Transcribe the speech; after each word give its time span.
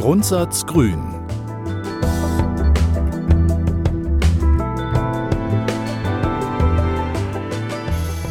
Grundsatz 0.00 0.64
Grün. 0.64 0.98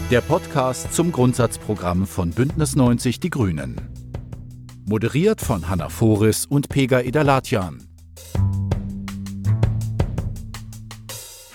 Der 0.10 0.22
Podcast 0.22 0.92
zum 0.96 1.12
Grundsatzprogramm 1.12 2.08
von 2.08 2.32
Bündnis 2.32 2.76
90 2.76 3.20
Die 3.20 3.30
Grünen. 3.30 3.76
Moderiert 4.88 5.42
von 5.42 5.70
Hanna 5.70 5.90
Foris 5.90 6.48
und 6.48 6.70
Pega 6.70 7.02
Idalatjan. 7.02 7.84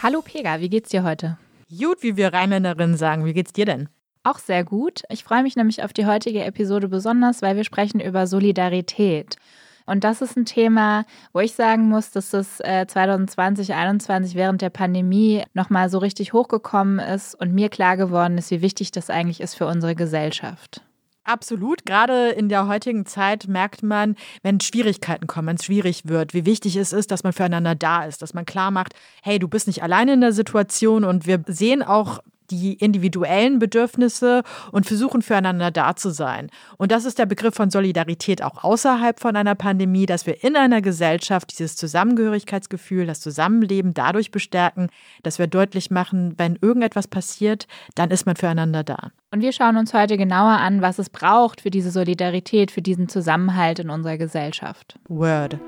Hallo 0.01 0.23
Pega, 0.23 0.61
wie 0.61 0.69
geht's 0.69 0.91
dir 0.91 1.03
heute? 1.03 1.39
Gut, 1.77 2.05
wie 2.05 2.17
wir 2.17 2.33
Rheinländerinnen 2.33 2.97
sagen. 2.97 3.25
Wie 3.25 3.33
geht's 3.33 3.53
dir 3.53 3.67
denn? 3.67 3.89
Auch 4.23 4.39
sehr 4.39 4.63
gut. 4.63 5.03
Ich 5.09 5.25
freue 5.25 5.43
mich 5.43 5.57
nämlich 5.57 5.83
auf 5.83 5.93
die 5.93 6.07
heutige 6.07 6.45
Episode 6.45 6.87
besonders, 6.87 7.43
weil 7.43 7.57
wir 7.57 7.65
sprechen 7.65 7.99
über 7.99 8.29
Solidarität. 8.29 9.39
Und 9.87 10.05
das 10.05 10.23
ist 10.23 10.37
ein 10.37 10.47
Thema, 10.47 11.05
wo 11.33 11.41
ich 11.41 11.55
sagen 11.55 11.89
muss, 11.89 12.11
dass 12.11 12.33
es 12.33 12.57
2020, 12.57 13.67
2021 13.67 14.35
während 14.35 14.63
der 14.63 14.71
Pandemie 14.71 15.43
nochmal 15.53 15.89
so 15.91 15.99
richtig 15.99 16.33
hochgekommen 16.33 16.99
ist 16.99 17.35
und 17.35 17.53
mir 17.53 17.69
klar 17.69 17.97
geworden 17.97 18.39
ist, 18.39 18.51
wie 18.51 18.63
wichtig 18.63 18.93
das 18.93 19.11
eigentlich 19.11 19.41
ist 19.41 19.55
für 19.55 19.67
unsere 19.67 19.95
Gesellschaft. 19.95 20.83
Absolut. 21.27 21.87
Gerade 21.87 22.29
in 22.31 22.51
der 22.51 22.69
heutigen 22.69 23.07
Zeit 23.07 23.49
merkt 23.49 23.83
man, 23.83 24.15
wenn 24.43 24.61
Schwierigkeiten 24.61 25.27
kommen, 25.27 25.49
wenn 25.49 25.57
es 25.57 25.65
schwierig 25.65 26.07
wird, 26.07 26.35
wie 26.35 26.45
wichtig 26.45 26.77
es 26.77 26.93
ist, 26.93 27.11
dass 27.11 27.25
man 27.25 27.33
füreinander 27.33 27.75
da 27.75 28.05
ist, 28.05 28.21
dass 28.21 28.35
man 28.35 28.45
klar 28.45 28.71
macht, 28.71 28.95
hey, 29.23 29.39
du 29.39 29.49
bist 29.49 29.67
nicht 29.67 29.83
alleine 29.83 30.13
in 30.13 30.21
der 30.21 30.33
Situation 30.33 31.03
und 31.03 31.27
wir 31.27 31.43
sehen 31.47 31.83
auch 31.83 32.21
die 32.51 32.75
individuellen 32.75 33.59
Bedürfnisse 33.59 34.43
und 34.73 34.87
versuchen 34.87 35.23
füreinander 35.23 35.71
da 35.71 35.97
zu 35.97 36.11
sein. 36.11 36.51
Und 36.77 36.93
das 36.93 37.05
ist 37.05 37.19
der 37.19 37.27
Begriff 37.27 37.55
von 37.55 37.71
Solidarität 37.71 38.43
auch 38.43 38.65
außerhalb 38.65 39.21
von 39.21 39.37
einer 39.37 39.55
Pandemie, 39.55 40.07
dass 40.07 40.27
wir 40.27 40.43
in 40.45 40.57
einer 40.57 40.83
Gesellschaft 40.83 41.53
dieses 41.53 41.77
Zusammengehörigkeitsgefühl, 41.77 43.07
das 43.07 43.21
Zusammenleben 43.21 43.95
dadurch 43.95 44.31
bestärken, 44.31 44.89
dass 45.23 45.39
wir 45.39 45.47
deutlich 45.47 45.91
machen, 45.91 46.35
wenn 46.37 46.59
irgendetwas 46.61 47.09
passiert, 47.09 47.67
dann 47.95 48.11
ist 48.11 48.27
man 48.27 48.37
füreinander 48.37 48.85
da. 48.85 49.11
Und 49.31 49.41
wir 49.41 49.53
schauen 49.53 49.77
uns 49.77 49.93
heute 49.95 50.17
genauer 50.17 50.59
an, 50.59 50.81
was 50.81 50.99
es 50.99 51.11
braucht 51.11 51.63
für 51.63 51.71
diese 51.71 51.91
Solidarität, 51.91 52.71
für 52.71 52.83
diesen 52.83 53.09
Zusammenhalt 53.09 53.81
in 53.81 53.91
unserer 53.91 54.19
Gesellschaft. 54.19 54.99
Word. 55.09 55.59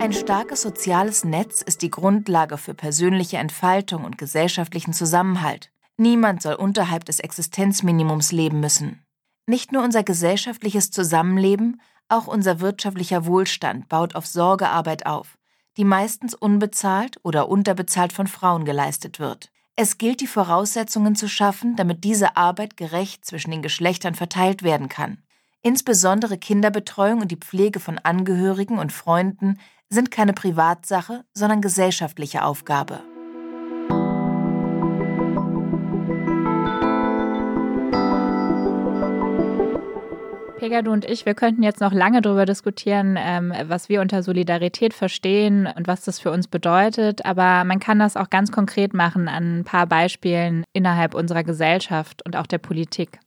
Ein 0.00 0.12
starkes 0.12 0.62
soziales 0.62 1.24
Netz 1.24 1.60
ist 1.60 1.82
die 1.82 1.90
Grundlage 1.90 2.56
für 2.56 2.72
persönliche 2.72 3.38
Entfaltung 3.38 4.04
und 4.04 4.16
gesellschaftlichen 4.16 4.92
Zusammenhalt. 4.92 5.72
Niemand 5.96 6.40
soll 6.40 6.54
unterhalb 6.54 7.04
des 7.04 7.18
Existenzminimums 7.18 8.30
leben 8.30 8.60
müssen. 8.60 9.02
Nicht 9.46 9.72
nur 9.72 9.82
unser 9.82 10.04
gesellschaftliches 10.04 10.92
Zusammenleben, 10.92 11.80
auch 12.08 12.28
unser 12.28 12.60
wirtschaftlicher 12.60 13.26
Wohlstand 13.26 13.88
baut 13.88 14.14
auf 14.14 14.24
Sorgearbeit 14.24 15.04
auf, 15.04 15.36
die 15.76 15.84
meistens 15.84 16.32
unbezahlt 16.32 17.18
oder 17.24 17.48
unterbezahlt 17.48 18.12
von 18.12 18.28
Frauen 18.28 18.64
geleistet 18.64 19.18
wird. 19.18 19.50
Es 19.74 19.98
gilt, 19.98 20.20
die 20.20 20.28
Voraussetzungen 20.28 21.16
zu 21.16 21.28
schaffen, 21.28 21.74
damit 21.74 22.04
diese 22.04 22.36
Arbeit 22.36 22.76
gerecht 22.76 23.24
zwischen 23.24 23.50
den 23.50 23.62
Geschlechtern 23.62 24.14
verteilt 24.14 24.62
werden 24.62 24.88
kann. 24.88 25.18
Insbesondere 25.60 26.38
Kinderbetreuung 26.38 27.20
und 27.20 27.32
die 27.32 27.36
Pflege 27.36 27.80
von 27.80 27.98
Angehörigen 27.98 28.78
und 28.78 28.92
Freunden 28.92 29.58
sind 29.90 30.10
keine 30.10 30.32
Privatsache, 30.32 31.24
sondern 31.34 31.60
gesellschaftliche 31.60 32.44
Aufgabe. 32.44 33.00
Pega, 40.58 40.82
du 40.82 40.90
und 40.90 41.04
ich, 41.04 41.24
wir 41.24 41.34
könnten 41.34 41.62
jetzt 41.62 41.80
noch 41.80 41.92
lange 41.92 42.20
darüber 42.20 42.44
diskutieren, 42.44 43.16
ähm, 43.16 43.54
was 43.68 43.88
wir 43.88 44.00
unter 44.00 44.24
Solidarität 44.24 44.92
verstehen 44.92 45.68
und 45.76 45.86
was 45.86 46.02
das 46.02 46.18
für 46.18 46.32
uns 46.32 46.48
bedeutet. 46.48 47.24
Aber 47.24 47.62
man 47.64 47.78
kann 47.78 48.00
das 48.00 48.16
auch 48.16 48.28
ganz 48.28 48.50
konkret 48.50 48.92
machen 48.92 49.28
an 49.28 49.60
ein 49.60 49.64
paar 49.64 49.86
Beispielen 49.86 50.64
innerhalb 50.72 51.14
unserer 51.14 51.44
Gesellschaft 51.44 52.26
und 52.26 52.34
auch 52.34 52.46
der 52.46 52.58
Politik. 52.58 53.20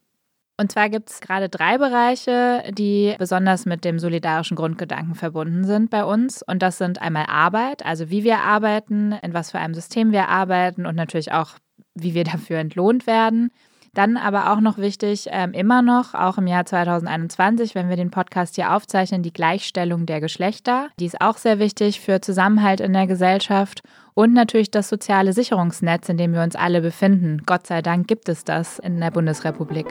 Und 0.62 0.72
zwar 0.72 0.90
gibt 0.90 1.10
es 1.10 1.22
gerade 1.22 1.50
drei 1.50 1.80
Bereiche, 1.80 2.64
die 2.70 3.16
besonders 3.18 3.66
mit 3.66 3.84
dem 3.84 3.98
solidarischen 3.98 4.56
Grundgedanken 4.56 5.16
verbunden 5.16 5.64
sind 5.64 5.90
bei 5.90 6.06
uns. 6.06 6.44
Und 6.44 6.62
das 6.62 6.78
sind 6.78 7.02
einmal 7.02 7.26
Arbeit, 7.30 7.84
also 7.84 8.12
wie 8.12 8.24
wir 8.24 8.42
arbeiten, 8.42 9.14
in 9.24 9.34
was 9.34 9.50
für 9.50 9.58
einem 9.58 9.74
System 9.74 10.12
wir 10.12 10.30
arbeiten 10.30 10.86
und 10.86 10.94
natürlich 10.94 11.32
auch, 11.32 11.54
wie 11.96 12.14
wir 12.14 12.24
dafür 12.26 12.60
entlohnt 12.60 13.08
werden. 13.08 13.50
Dann 13.96 14.18
aber 14.18 14.54
auch 14.54 14.62
noch 14.62 14.78
wichtig, 14.78 15.30
ähm, 15.32 15.54
immer 15.54 15.82
noch, 15.82 16.14
auch 16.14 16.38
im 16.38 16.46
Jahr 16.46 16.64
2021, 16.64 17.74
wenn 17.74 17.90
wir 17.90 17.96
den 17.96 18.12
Podcast 18.12 18.54
hier 18.54 18.74
aufzeichnen, 18.76 19.24
die 19.24 19.34
Gleichstellung 19.34 20.06
der 20.06 20.22
Geschlechter. 20.22 20.90
Die 21.00 21.08
ist 21.08 21.20
auch 21.20 21.38
sehr 21.38 21.58
wichtig 21.58 22.02
für 22.02 22.22
Zusammenhalt 22.22 22.82
in 22.82 22.94
der 22.94 23.08
Gesellschaft. 23.08 23.82
Und 24.14 24.34
natürlich 24.34 24.70
das 24.70 24.90
soziale 24.90 25.34
Sicherungsnetz, 25.34 26.08
in 26.08 26.18
dem 26.18 26.34
wir 26.34 26.44
uns 26.44 26.56
alle 26.56 26.82
befinden. 26.82 27.42
Gott 27.48 27.66
sei 27.66 27.82
Dank 27.82 28.08
gibt 28.08 28.30
es 28.30 28.44
das 28.44 28.78
in 28.78 29.00
der 29.00 29.10
Bundesrepublik. 29.10 29.88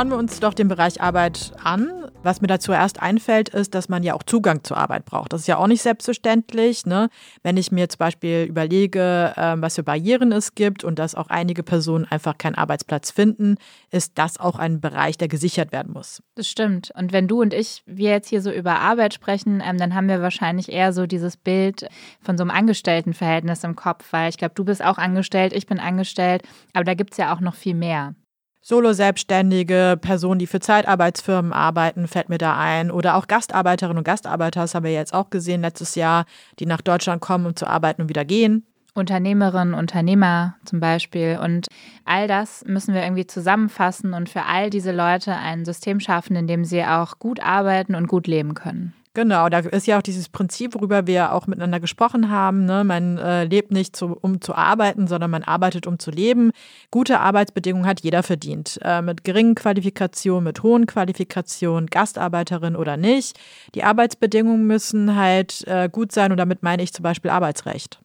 Schauen 0.00 0.08
wir 0.12 0.16
uns 0.16 0.40
doch 0.40 0.54
den 0.54 0.68
Bereich 0.68 1.02
Arbeit 1.02 1.52
an. 1.62 2.06
Was 2.22 2.40
mir 2.40 2.46
da 2.46 2.58
zuerst 2.58 3.02
einfällt, 3.02 3.50
ist, 3.50 3.74
dass 3.74 3.90
man 3.90 4.02
ja 4.02 4.14
auch 4.14 4.22
Zugang 4.22 4.64
zur 4.64 4.78
Arbeit 4.78 5.04
braucht. 5.04 5.34
Das 5.34 5.42
ist 5.42 5.46
ja 5.46 5.58
auch 5.58 5.66
nicht 5.66 5.82
selbstverständlich. 5.82 6.86
Ne? 6.86 7.10
Wenn 7.42 7.58
ich 7.58 7.70
mir 7.70 7.86
zum 7.90 7.98
Beispiel 7.98 8.46
überlege, 8.48 9.34
ähm, 9.36 9.60
was 9.60 9.74
für 9.74 9.82
Barrieren 9.82 10.32
es 10.32 10.54
gibt 10.54 10.84
und 10.84 10.98
dass 10.98 11.14
auch 11.14 11.26
einige 11.26 11.62
Personen 11.62 12.06
einfach 12.06 12.38
keinen 12.38 12.54
Arbeitsplatz 12.54 13.10
finden, 13.10 13.56
ist 13.90 14.12
das 14.14 14.40
auch 14.40 14.58
ein 14.58 14.80
Bereich, 14.80 15.18
der 15.18 15.28
gesichert 15.28 15.70
werden 15.70 15.92
muss. 15.92 16.22
Das 16.34 16.48
stimmt. 16.48 16.90
Und 16.96 17.12
wenn 17.12 17.28
du 17.28 17.42
und 17.42 17.52
ich, 17.52 17.82
wir 17.84 18.08
jetzt 18.08 18.30
hier 18.30 18.40
so 18.40 18.50
über 18.50 18.80
Arbeit 18.80 19.12
sprechen, 19.12 19.62
ähm, 19.62 19.76
dann 19.76 19.94
haben 19.94 20.08
wir 20.08 20.22
wahrscheinlich 20.22 20.72
eher 20.72 20.94
so 20.94 21.06
dieses 21.06 21.36
Bild 21.36 21.86
von 22.22 22.38
so 22.38 22.44
einem 22.44 22.52
Angestelltenverhältnis 22.52 23.64
im 23.64 23.76
Kopf, 23.76 24.06
weil 24.12 24.30
ich 24.30 24.38
glaube, 24.38 24.54
du 24.54 24.64
bist 24.64 24.82
auch 24.82 24.96
angestellt, 24.96 25.52
ich 25.52 25.66
bin 25.66 25.78
angestellt, 25.78 26.42
aber 26.72 26.84
da 26.84 26.94
gibt 26.94 27.12
es 27.12 27.18
ja 27.18 27.34
auch 27.34 27.40
noch 27.40 27.54
viel 27.54 27.74
mehr. 27.74 28.14
Solo-Selbstständige, 28.62 29.98
Personen, 30.00 30.38
die 30.38 30.46
für 30.46 30.60
Zeitarbeitsfirmen 30.60 31.52
arbeiten, 31.52 32.06
fällt 32.06 32.28
mir 32.28 32.38
da 32.38 32.58
ein. 32.58 32.90
Oder 32.90 33.16
auch 33.16 33.26
Gastarbeiterinnen 33.26 33.98
und 33.98 34.04
Gastarbeiter, 34.04 34.60
das 34.60 34.74
haben 34.74 34.84
wir 34.84 34.92
jetzt 34.92 35.14
auch 35.14 35.30
gesehen 35.30 35.62
letztes 35.62 35.94
Jahr, 35.94 36.26
die 36.58 36.66
nach 36.66 36.82
Deutschland 36.82 37.22
kommen, 37.22 37.46
um 37.46 37.56
zu 37.56 37.66
arbeiten 37.66 38.02
und 38.02 38.08
wieder 38.08 38.24
gehen. 38.24 38.66
Unternehmerinnen, 38.94 39.72
Unternehmer 39.72 40.56
zum 40.64 40.80
Beispiel. 40.80 41.38
Und 41.42 41.68
all 42.04 42.28
das 42.28 42.64
müssen 42.66 42.92
wir 42.92 43.02
irgendwie 43.02 43.26
zusammenfassen 43.26 44.12
und 44.14 44.28
für 44.28 44.44
all 44.44 44.68
diese 44.68 44.92
Leute 44.92 45.34
ein 45.36 45.64
System 45.64 46.00
schaffen, 46.00 46.36
in 46.36 46.46
dem 46.46 46.64
sie 46.64 46.84
auch 46.84 47.18
gut 47.18 47.40
arbeiten 47.40 47.94
und 47.94 48.08
gut 48.08 48.26
leben 48.26 48.54
können. 48.54 48.94
Genau, 49.12 49.48
da 49.48 49.58
ist 49.58 49.88
ja 49.88 49.98
auch 49.98 50.02
dieses 50.02 50.28
Prinzip, 50.28 50.76
worüber 50.76 51.08
wir 51.08 51.32
auch 51.32 51.48
miteinander 51.48 51.80
gesprochen 51.80 52.30
haben. 52.30 52.64
Ne? 52.64 52.84
Man 52.84 53.18
äh, 53.18 53.42
lebt 53.42 53.72
nicht, 53.72 53.96
zu, 53.96 54.16
um 54.20 54.40
zu 54.40 54.54
arbeiten, 54.54 55.08
sondern 55.08 55.32
man 55.32 55.42
arbeitet, 55.42 55.88
um 55.88 55.98
zu 55.98 56.12
leben. 56.12 56.52
Gute 56.92 57.18
Arbeitsbedingungen 57.18 57.88
hat 57.88 58.02
jeder 58.02 58.22
verdient. 58.22 58.78
Äh, 58.82 59.02
mit 59.02 59.24
geringen 59.24 59.56
Qualifikationen, 59.56 60.44
mit 60.44 60.62
hohen 60.62 60.86
Qualifikationen, 60.86 61.88
Gastarbeiterin 61.88 62.76
oder 62.76 62.96
nicht. 62.96 63.36
Die 63.74 63.82
Arbeitsbedingungen 63.82 64.64
müssen 64.64 65.16
halt 65.16 65.66
äh, 65.66 65.88
gut 65.90 66.12
sein 66.12 66.30
und 66.30 66.38
damit 66.38 66.62
meine 66.62 66.84
ich 66.84 66.92
zum 66.92 67.02
Beispiel 67.02 67.32
Arbeitsrecht. 67.32 67.98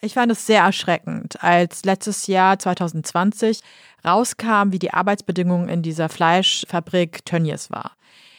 Ich 0.00 0.14
fand 0.14 0.32
es 0.32 0.44
sehr 0.44 0.62
erschreckend, 0.64 1.40
als 1.44 1.84
letztes 1.84 2.26
Jahr 2.26 2.58
2020 2.58 3.60
rauskam, 4.04 4.72
wie 4.72 4.80
die 4.80 4.92
Arbeitsbedingungen 4.92 5.68
in 5.68 5.82
dieser 5.82 6.08
Fleischfabrik 6.08 7.24
Tönnies 7.24 7.70
war. 7.70 7.92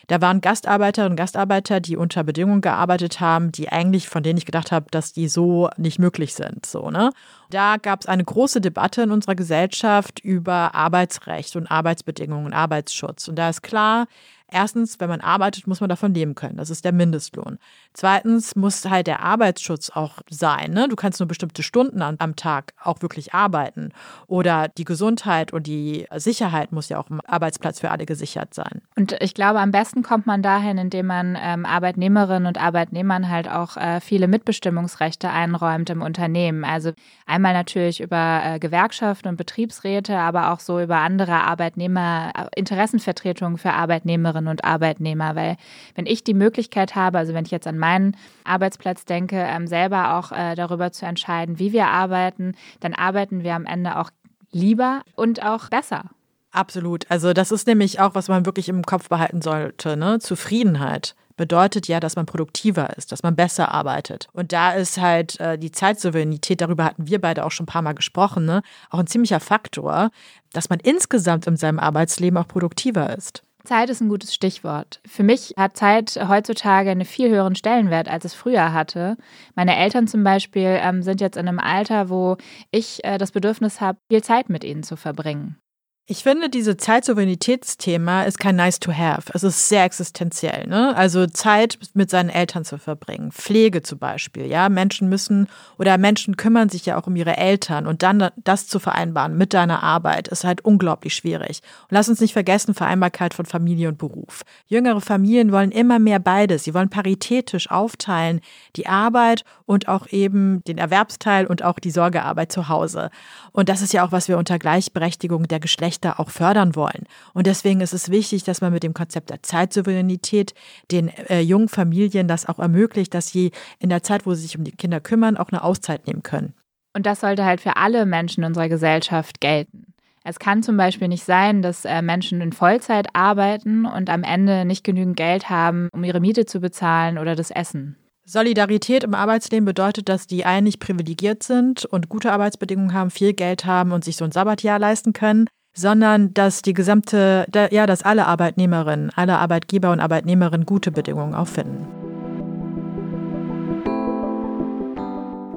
Da 0.08 0.22
waren 0.22 0.42
Gastarbeiterinnen 0.42 1.14
und 1.14 1.18
Gastarbeiter, 1.18 1.80
die 1.80 1.96
unter 1.98 2.24
Bedingungen 2.24 2.62
gearbeitet 2.62 3.20
haben, 3.20 3.52
die 3.52 3.70
eigentlich, 3.70 4.10
von 4.10 4.24
denen 4.24 4.38
ich 4.38 4.46
gedacht 4.46 4.72
habe, 4.72 4.88
dass 4.92 5.14
die 5.14 5.28
so 5.28 5.70
nicht 5.78 6.00
möglich 6.00 6.34
sind. 6.34 6.66
So, 6.66 6.90
ne? 6.90 7.12
Da 7.50 7.78
gab 7.78 8.02
es 8.02 8.08
eine 8.08 8.24
große 8.24 8.62
Debatte 8.62 9.04
in 9.04 9.12
unserer 9.12 9.36
Gesellschaft 9.36 10.20
über 10.20 10.76
Arbeitsrecht 10.76 11.56
und 11.56 11.68
Arbeitsbedingungen 11.68 12.48
und 12.48 12.54
Arbeitsschutz. 12.54 13.28
Und 13.28 13.38
da 13.38 13.50
ist 13.50 13.64
klar, 13.64 14.08
Erstens, 14.54 15.00
wenn 15.00 15.10
man 15.10 15.20
arbeitet, 15.20 15.66
muss 15.66 15.82
man 15.82 15.90
davon 15.90 16.14
leben 16.14 16.36
können. 16.36 16.58
Das 16.58 16.70
ist 16.70 16.86
der 16.86 16.92
Mindestlohn. 16.92 17.58
Zweitens 17.94 18.56
muss 18.56 18.88
halt 18.88 19.08
der 19.08 19.24
Arbeitsschutz 19.24 19.90
auch 19.90 20.20
sein. 20.30 20.72
Ne? 20.74 20.88
Du 20.88 20.96
kannst 20.96 21.20
nur 21.20 21.28
bestimmte 21.28 21.64
Stunden 21.64 22.04
am, 22.04 22.18
am 22.20 22.36
Tag 22.36 22.74
auch 22.80 23.02
wirklich 23.02 23.34
arbeiten. 23.34 23.90
Oder 24.28 24.68
die 24.68 24.86
Gesundheit 24.86 25.54
und 25.54 25.66
die 25.66 26.06
Sicherheit 26.16 26.72
muss 26.72 26.90
ja 26.90 27.00
auch 27.00 27.10
im 27.10 27.20
Arbeitsplatz 27.26 27.80
für 27.80 27.90
alle 27.90 28.06
gesichert 28.06 28.54
sein. 28.54 28.84
Und 28.96 29.14
ich 29.22 29.34
glaube, 29.34 29.60
am 29.60 29.72
besten 29.72 30.04
kommt 30.04 30.28
man 30.28 30.44
dahin, 30.44 30.78
indem 30.78 31.08
man 31.08 31.36
ähm, 31.42 31.66
Arbeitnehmerinnen 31.66 32.46
und 32.46 32.62
Arbeitnehmern 32.62 33.30
halt 33.30 33.50
auch 33.50 33.76
äh, 33.76 34.02
viele 34.02 34.28
Mitbestimmungsrechte 34.28 35.32
einräumt 35.32 35.90
im 35.90 36.04
Unternehmen. 36.04 36.64
Also 36.64 36.92
einmal 37.26 37.54
natürlich 37.54 38.02
über 38.02 38.42
äh, 38.44 38.60
Gewerkschaften 38.60 39.30
und 39.30 39.38
Betriebsräte, 39.38 40.16
aber 40.20 40.52
auch 40.52 40.60
so 40.60 40.80
über 40.80 40.98
andere 40.98 41.42
Arbeitnehmer, 41.42 42.32
äh, 42.38 42.60
Interessenvertretungen 42.60 43.58
für 43.58 43.74
Arbeitnehmerinnen 43.74 44.43
und 44.48 44.64
Arbeitnehmer. 44.64 45.36
Weil 45.36 45.58
wenn 45.96 46.06
ich 46.06 46.24
die 46.24 46.34
Möglichkeit 46.34 46.96
habe, 46.96 47.18
also 47.18 47.34
wenn 47.34 47.46
ich 47.46 47.52
jetzt 47.52 47.68
an 47.68 47.78
meinen 47.78 48.16
Arbeitsplatz 48.44 49.06
denke, 49.06 49.38
ähm, 49.38 49.68
selber 49.68 50.16
auch 50.18 50.32
äh, 50.32 50.56
darüber 50.56 50.92
zu 50.92 51.06
entscheiden, 51.06 51.60
wie 51.60 51.74
wir 51.74 51.88
arbeiten, 51.88 52.56
dann 52.80 52.94
arbeiten 52.94 53.44
wir 53.44 53.56
am 53.56 53.66
Ende 53.66 53.98
auch 53.98 54.10
lieber 54.52 55.02
und 55.16 55.44
auch 55.44 55.70
besser. 55.70 56.06
Absolut. 56.52 57.10
Also 57.10 57.34
das 57.34 57.52
ist 57.52 57.66
nämlich 57.66 58.00
auch, 58.00 58.14
was 58.14 58.28
man 58.28 58.46
wirklich 58.46 58.70
im 58.70 58.84
Kopf 58.84 59.10
behalten 59.10 59.42
sollte. 59.42 59.98
Ne? 59.98 60.20
Zufriedenheit 60.20 61.16
bedeutet 61.36 61.88
ja, 61.88 62.00
dass 62.00 62.16
man 62.16 62.28
produktiver 62.28 62.96
ist, 62.96 63.12
dass 63.12 63.24
man 63.24 63.36
besser 63.36 63.72
arbeitet. 63.72 64.28
Und 64.34 64.52
da 64.52 64.72
ist 64.72 65.00
halt 65.00 65.40
äh, 65.40 65.58
die 65.58 65.72
Zeitsouveränität, 65.72 66.62
darüber 66.62 66.86
hatten 66.86 67.08
wir 67.08 67.20
beide 67.20 67.44
auch 67.44 67.52
schon 67.52 67.64
ein 67.64 67.68
paar 67.68 67.82
Mal 67.82 67.94
gesprochen, 67.94 68.46
ne? 68.46 68.62
auch 68.92 69.00
ein 69.00 69.08
ziemlicher 69.08 69.40
Faktor, 69.40 70.12
dass 70.52 70.70
man 70.70 70.80
insgesamt 70.80 71.48
in 71.48 71.58
seinem 71.58 71.80
Arbeitsleben 71.80 72.38
auch 72.38 72.48
produktiver 72.48 73.16
ist. 73.18 73.44
Zeit 73.66 73.90
ist 73.90 74.02
ein 74.02 74.10
gutes 74.10 74.34
Stichwort. 74.34 75.00
Für 75.06 75.24
mich 75.24 75.54
hat 75.58 75.78
Zeit 75.78 76.20
heutzutage 76.28 76.90
einen 76.90 77.06
viel 77.06 77.30
höheren 77.30 77.56
Stellenwert, 77.56 78.10
als 78.10 78.26
es 78.26 78.34
früher 78.34 78.74
hatte. 78.74 79.16
Meine 79.56 79.78
Eltern 79.78 80.08
zum 80.08 80.24
Beispiel 80.24 80.80
ähm, 80.82 81.02
sind 81.02 81.22
jetzt 81.22 81.38
in 81.38 81.48
einem 81.48 81.60
Alter, 81.60 82.10
wo 82.10 82.36
ich 82.72 83.04
äh, 83.06 83.18
das 83.18 83.32
Bedürfnis 83.32 83.80
habe, 83.80 84.00
viel 84.10 84.22
Zeit 84.22 84.50
mit 84.50 84.66
ihnen 84.66 84.84
zu 84.84 84.98
verbringen. 84.98 85.63
Ich 86.06 86.22
finde, 86.24 86.50
diese 86.50 86.76
Zeitsouveränitätsthema 86.76 88.24
ist 88.24 88.38
kein 88.38 88.58
nice 88.58 88.78
to 88.82 88.92
have. 88.92 89.32
Es 89.34 89.42
ist 89.42 89.70
sehr 89.70 89.86
existenziell. 89.86 90.68
Ne? 90.68 90.94
Also 90.98 91.28
Zeit 91.28 91.80
mit 91.94 92.10
seinen 92.10 92.28
Eltern 92.30 92.66
zu 92.66 92.78
verbringen. 92.78 93.32
Pflege 93.32 93.84
zum 93.84 94.00
Beispiel. 94.00 94.46
Ja, 94.48 94.68
Menschen 94.68 95.08
müssen 95.08 95.48
oder 95.80 95.98
Menschen 95.98 96.36
kümmern 96.36 96.68
sich 96.68 96.86
ja 96.86 97.00
auch 97.00 97.08
um 97.08 97.16
ihre 97.16 97.38
Eltern 97.38 97.88
und 97.88 98.04
dann 98.04 98.32
das 98.36 98.68
zu 98.68 98.80
vereinbaren 98.80 99.38
mit 99.38 99.54
deiner 99.54 99.82
Arbeit 99.82 100.28
ist 100.28 100.44
halt 100.44 100.66
unglaublich 100.66 101.16
schwierig. 101.16 101.62
Und 101.84 101.92
lass 101.92 102.10
uns 102.10 102.20
nicht 102.20 102.34
vergessen, 102.34 102.74
Vereinbarkeit 102.74 103.34
von 103.34 103.46
Familie 103.46 103.88
und 103.88 103.98
Beruf. 103.98 104.42
Jüngere 104.68 105.00
Familien 105.00 105.54
wollen 105.54 105.72
immer 105.72 106.00
mehr 106.00 106.20
beides. 106.20 106.66
Sie 106.66 106.74
wollen 106.74 106.90
paritätisch 106.90 107.72
aufteilen, 107.72 108.42
die 108.76 108.88
Arbeit 108.88 109.46
und 109.66 109.88
auch 109.88 110.08
eben 110.08 110.66
den 110.66 110.80
Erwerbsteil 110.80 111.48
und 111.48 111.64
auch 111.64 111.80
die 111.80 111.92
Sorgearbeit 111.92 112.52
zu 112.52 112.68
Hause. 112.68 113.10
Und 113.54 113.70
das 113.70 113.82
ist 113.82 113.94
ja 113.94 114.06
auch, 114.06 114.12
was 114.12 114.28
wir 114.28 114.38
unter 114.38 114.60
Gleichberechtigung 114.60 115.48
der 115.48 115.62
Geschlechter 115.62 115.93
auch 116.02 116.30
fördern 116.30 116.76
wollen. 116.76 117.06
Und 117.34 117.48
deswegen 117.48 117.82
ist 117.82 117.94
es 117.94 118.10
wichtig, 118.10 118.44
dass 118.44 118.62
man 118.62 118.74
mit 118.74 118.84
dem 118.84 118.94
Konzept 118.94 119.30
der 119.30 119.44
Zeitsouveränität 119.44 120.54
den 120.92 121.10
äh, 121.10 121.42
jungen 121.42 121.70
Familien 121.70 122.28
das 122.28 122.48
auch 122.48 122.60
ermöglicht, 122.60 123.14
dass 123.14 123.28
sie 123.28 123.52
in 123.80 123.90
der 123.90 124.04
Zeit, 124.04 124.26
wo 124.26 124.34
sie 124.34 124.44
sich 124.44 124.58
um 124.58 124.64
die 124.64 124.72
Kinder 124.72 125.00
kümmern, 125.00 125.38
auch 125.38 125.50
eine 125.50 125.64
Auszeit 125.64 126.08
nehmen 126.08 126.24
können. 126.24 126.54
Und 126.96 127.06
das 127.06 127.22
sollte 127.22 127.46
halt 127.46 127.62
für 127.62 127.78
alle 127.78 128.06
Menschen 128.06 128.44
unserer 128.44 128.70
Gesellschaft 128.70 129.42
gelten. 129.42 129.94
Es 130.24 130.40
kann 130.40 130.64
zum 130.64 130.78
Beispiel 130.78 131.10
nicht 131.10 131.26
sein, 131.26 131.62
dass 131.62 131.84
äh, 131.84 132.02
Menschen 132.02 132.40
in 132.40 132.54
Vollzeit 132.54 133.08
arbeiten 133.14 133.86
und 133.86 134.10
am 134.10 134.24
Ende 134.24 134.64
nicht 134.64 134.84
genügend 134.84 135.18
Geld 135.18 135.50
haben, 135.50 135.90
um 135.92 136.04
ihre 136.04 136.22
Miete 136.22 136.46
zu 136.46 136.62
bezahlen 136.62 137.18
oder 137.18 137.36
das 137.36 137.52
Essen. 137.52 137.98
Solidarität 138.26 139.04
im 139.04 139.16
Arbeitsleben 139.16 139.66
bedeutet, 139.66 140.08
dass 140.08 140.28
die 140.28 140.46
einen 140.46 140.64
nicht 140.64 140.80
privilegiert 140.80 141.44
sind 141.44 141.84
und 141.84 142.08
gute 142.08 142.32
Arbeitsbedingungen 142.32 142.94
haben, 142.94 143.12
viel 143.12 143.34
Geld 143.34 143.66
haben 143.66 143.92
und 143.92 144.06
sich 144.06 144.16
so 144.16 144.24
ein 144.24 144.32
Sabbatjahr 144.32 144.80
leisten 144.80 145.12
können, 145.12 145.50
sondern 145.74 146.34
dass 146.34 146.62
die 146.62 146.74
gesamte, 146.74 147.46
ja, 147.72 147.86
dass 147.86 148.04
alle 148.04 148.28
Arbeitnehmerinnen, 148.28 149.12
alle 149.16 149.38
Arbeitgeber 149.38 149.92
und 149.92 150.00
Arbeitnehmerinnen 150.00 150.66
gute 150.66 150.92
Bedingungen 150.92 151.34
auffinden. 151.34 151.88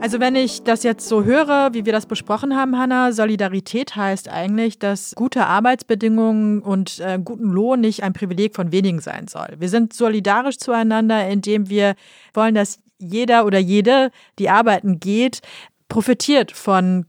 Also 0.07 0.21
wenn 0.21 0.37
ich 0.37 0.63
das 0.63 0.85
jetzt 0.85 1.09
so 1.09 1.25
höre, 1.25 1.71
wie 1.73 1.85
wir 1.85 1.93
das 1.93 2.07
besprochen 2.07 2.55
haben, 2.55 2.79
Hanna, 2.79 3.11
Solidarität 3.11 3.97
heißt 3.97 4.29
eigentlich, 4.29 4.79
dass 4.79 5.15
gute 5.17 5.47
Arbeitsbedingungen 5.47 6.61
und 6.61 7.01
äh, 7.01 7.19
guten 7.19 7.51
Lohn 7.51 7.81
nicht 7.81 8.05
ein 8.05 8.13
Privileg 8.13 8.55
von 8.55 8.71
wenigen 8.71 9.01
sein 9.01 9.27
soll. 9.27 9.57
Wir 9.59 9.69
sind 9.69 9.95
solidarisch 9.95 10.59
zueinander, 10.59 11.27
indem 11.29 11.69
wir 11.71 11.97
wollen, 12.35 12.55
dass 12.55 12.79
jeder 12.99 13.47
oder 13.47 13.59
jede, 13.59 14.11
die 14.39 14.49
arbeiten 14.49 15.01
geht, 15.01 15.41
profitiert 15.89 16.53
von 16.53 17.07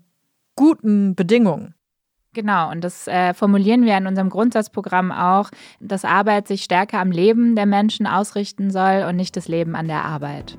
guten 0.56 1.14
Bedingungen. 1.14 1.76
Genau, 2.38 2.70
und 2.70 2.84
das 2.84 3.08
äh, 3.08 3.34
formulieren 3.34 3.84
wir 3.84 3.98
in 3.98 4.06
unserem 4.06 4.30
Grundsatzprogramm 4.30 5.12
auch, 5.12 5.50
dass 5.80 6.06
Arbeit 6.06 6.48
sich 6.48 6.64
stärker 6.64 7.00
am 7.00 7.10
Leben 7.10 7.56
der 7.56 7.66
Menschen 7.66 8.06
ausrichten 8.06 8.70
soll 8.70 9.08
und 9.10 9.16
nicht 9.16 9.36
das 9.36 9.48
Leben 9.48 9.76
an 9.76 9.88
der 9.88 10.06
Arbeit. 10.06 10.54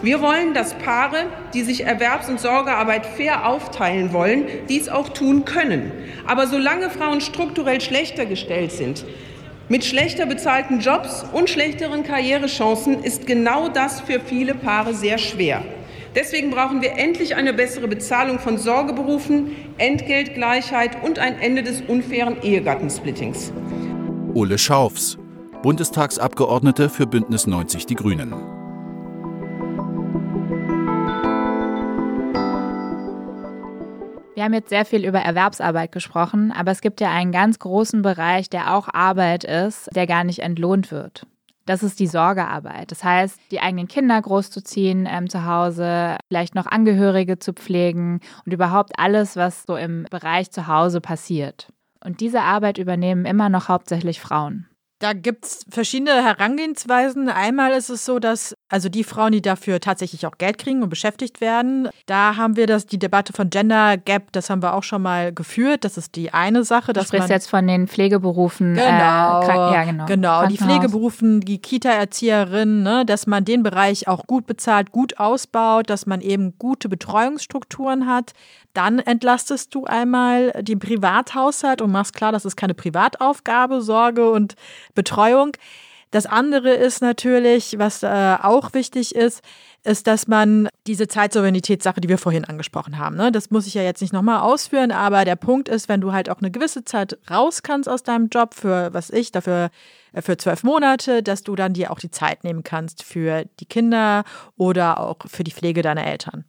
Wir 0.00 0.22
wollen, 0.22 0.54
dass 0.54 0.72
Paare, 0.72 1.26
die 1.52 1.60
sich 1.64 1.84
Erwerbs- 1.84 2.30
und 2.30 2.40
Sorgearbeit 2.40 3.04
fair 3.04 3.46
aufteilen 3.46 4.14
wollen, 4.14 4.46
dies 4.70 4.88
auch 4.88 5.10
tun 5.10 5.44
können. 5.44 5.92
Aber 6.26 6.46
solange 6.46 6.88
Frauen 6.88 7.20
strukturell 7.20 7.82
schlechter 7.82 8.24
gestellt 8.24 8.72
sind, 8.72 9.04
mit 9.68 9.84
schlechter 9.84 10.24
bezahlten 10.24 10.80
Jobs 10.80 11.26
und 11.30 11.50
schlechteren 11.50 12.04
Karrierechancen, 12.04 13.04
ist 13.04 13.26
genau 13.26 13.68
das 13.68 14.00
für 14.00 14.18
viele 14.18 14.54
Paare 14.54 14.94
sehr 14.94 15.18
schwer. 15.18 15.62
Deswegen 16.14 16.50
brauchen 16.50 16.82
wir 16.82 16.92
endlich 16.98 17.36
eine 17.36 17.54
bessere 17.54 17.88
Bezahlung 17.88 18.38
von 18.38 18.58
Sorgeberufen, 18.58 19.56
Entgeltgleichheit 19.78 21.02
und 21.02 21.18
ein 21.18 21.40
Ende 21.40 21.62
des 21.62 21.80
unfairen 21.80 22.42
Ehegattensplittings. 22.42 23.52
Ulle 24.34 24.58
Schaufs, 24.58 25.16
Bundestagsabgeordnete 25.62 26.90
für 26.90 27.06
Bündnis 27.06 27.46
90 27.46 27.86
Die 27.86 27.94
Grünen. 27.94 28.32
Wir 34.34 34.44
haben 34.44 34.54
jetzt 34.54 34.70
sehr 34.70 34.84
viel 34.84 35.06
über 35.06 35.20
Erwerbsarbeit 35.20 35.92
gesprochen, 35.92 36.52
aber 36.52 36.72
es 36.72 36.80
gibt 36.80 37.00
ja 37.00 37.10
einen 37.10 37.32
ganz 37.32 37.58
großen 37.58 38.02
Bereich, 38.02 38.50
der 38.50 38.74
auch 38.74 38.88
Arbeit 38.92 39.44
ist, 39.44 39.88
der 39.94 40.06
gar 40.06 40.24
nicht 40.24 40.40
entlohnt 40.40 40.90
wird. 40.90 41.26
Das 41.64 41.82
ist 41.82 42.00
die 42.00 42.06
Sorgearbeit. 42.06 42.90
Das 42.90 43.04
heißt, 43.04 43.38
die 43.50 43.60
eigenen 43.60 43.88
Kinder 43.88 44.20
großzuziehen 44.20 45.08
ähm, 45.10 45.28
zu 45.28 45.44
Hause, 45.46 46.16
vielleicht 46.28 46.54
noch 46.54 46.66
Angehörige 46.66 47.38
zu 47.38 47.52
pflegen 47.52 48.20
und 48.44 48.52
überhaupt 48.52 48.98
alles, 48.98 49.36
was 49.36 49.64
so 49.64 49.76
im 49.76 50.06
Bereich 50.10 50.50
zu 50.50 50.66
Hause 50.66 51.00
passiert. 51.00 51.68
Und 52.04 52.20
diese 52.20 52.42
Arbeit 52.42 52.78
übernehmen 52.78 53.24
immer 53.24 53.48
noch 53.48 53.68
hauptsächlich 53.68 54.20
Frauen. 54.20 54.66
Da 55.02 55.14
gibt 55.14 55.46
es 55.46 55.66
verschiedene 55.68 56.22
Herangehensweisen. 56.22 57.28
Einmal 57.28 57.72
ist 57.72 57.88
es 57.88 58.04
so, 58.04 58.20
dass 58.20 58.54
also 58.68 58.88
die 58.88 59.02
Frauen, 59.02 59.32
die 59.32 59.42
dafür 59.42 59.80
tatsächlich 59.80 60.28
auch 60.28 60.38
Geld 60.38 60.58
kriegen 60.58 60.80
und 60.80 60.90
beschäftigt 60.90 61.40
werden, 61.40 61.88
da 62.06 62.36
haben 62.36 62.54
wir 62.54 62.68
das, 62.68 62.86
die 62.86 63.00
Debatte 63.00 63.32
von 63.32 63.50
Gender 63.50 63.96
Gap, 63.96 64.30
das 64.30 64.48
haben 64.48 64.62
wir 64.62 64.74
auch 64.74 64.84
schon 64.84 65.02
mal 65.02 65.32
geführt. 65.32 65.84
Das 65.84 65.96
ist 65.98 66.14
die 66.14 66.32
eine 66.32 66.62
Sache. 66.62 66.92
Du 66.92 67.02
sprichst 67.02 67.30
jetzt 67.30 67.50
von 67.50 67.66
den 67.66 67.88
Pflegeberufen. 67.88 68.74
Genau, 68.74 69.42
äh, 69.42 69.74
ja, 69.74 69.84
genau. 69.84 70.06
genau 70.06 70.46
die 70.46 70.56
Pflegeberufen, 70.56 71.40
die 71.40 71.58
Kita-Erzieherinnen, 71.58 72.84
ne, 72.84 73.04
dass 73.04 73.26
man 73.26 73.44
den 73.44 73.64
Bereich 73.64 74.06
auch 74.06 74.28
gut 74.28 74.46
bezahlt, 74.46 74.92
gut 74.92 75.18
ausbaut, 75.18 75.90
dass 75.90 76.06
man 76.06 76.20
eben 76.20 76.56
gute 76.58 76.88
Betreuungsstrukturen 76.88 78.06
hat. 78.06 78.34
Dann 78.72 79.00
entlastest 79.00 79.74
du 79.74 79.84
einmal 79.84 80.50
den 80.62 80.78
Privathaushalt 80.78 81.82
und 81.82 81.92
machst 81.92 82.14
klar, 82.14 82.32
das 82.32 82.46
ist 82.46 82.56
keine 82.56 82.72
Privataufgabe, 82.72 83.82
Sorge 83.82 84.30
und 84.30 84.54
Betreuung. 84.94 85.56
Das 86.12 86.26
andere 86.26 86.74
ist 86.74 87.00
natürlich, 87.00 87.78
was 87.78 88.02
äh, 88.02 88.36
auch 88.42 88.74
wichtig 88.74 89.14
ist, 89.14 89.42
ist, 89.82 90.06
dass 90.06 90.28
man 90.28 90.68
diese 90.86 91.08
Zeitsouveränitätssache, 91.08 92.02
die 92.02 92.08
wir 92.10 92.18
vorhin 92.18 92.44
angesprochen 92.44 92.98
haben, 92.98 93.16
ne, 93.16 93.32
das 93.32 93.50
muss 93.50 93.66
ich 93.66 93.74
ja 93.74 93.82
jetzt 93.82 94.02
nicht 94.02 94.12
nochmal 94.12 94.40
ausführen, 94.40 94.92
aber 94.92 95.24
der 95.24 95.36
Punkt 95.36 95.70
ist, 95.70 95.88
wenn 95.88 96.02
du 96.02 96.12
halt 96.12 96.28
auch 96.28 96.38
eine 96.38 96.50
gewisse 96.50 96.84
Zeit 96.84 97.18
raus 97.30 97.62
kannst 97.62 97.88
aus 97.88 98.02
deinem 98.02 98.28
Job 98.28 98.52
für, 98.52 98.92
was 98.92 99.08
ich, 99.08 99.32
dafür 99.32 99.70
äh, 100.12 100.20
für 100.20 100.36
zwölf 100.36 100.64
Monate, 100.64 101.22
dass 101.22 101.44
du 101.44 101.56
dann 101.56 101.72
dir 101.72 101.90
auch 101.90 101.98
die 101.98 102.10
Zeit 102.10 102.44
nehmen 102.44 102.62
kannst 102.62 103.02
für 103.02 103.46
die 103.58 103.66
Kinder 103.66 104.24
oder 104.58 105.00
auch 105.00 105.16
für 105.26 105.44
die 105.44 105.52
Pflege 105.52 105.80
deiner 105.80 106.06
Eltern. 106.06 106.44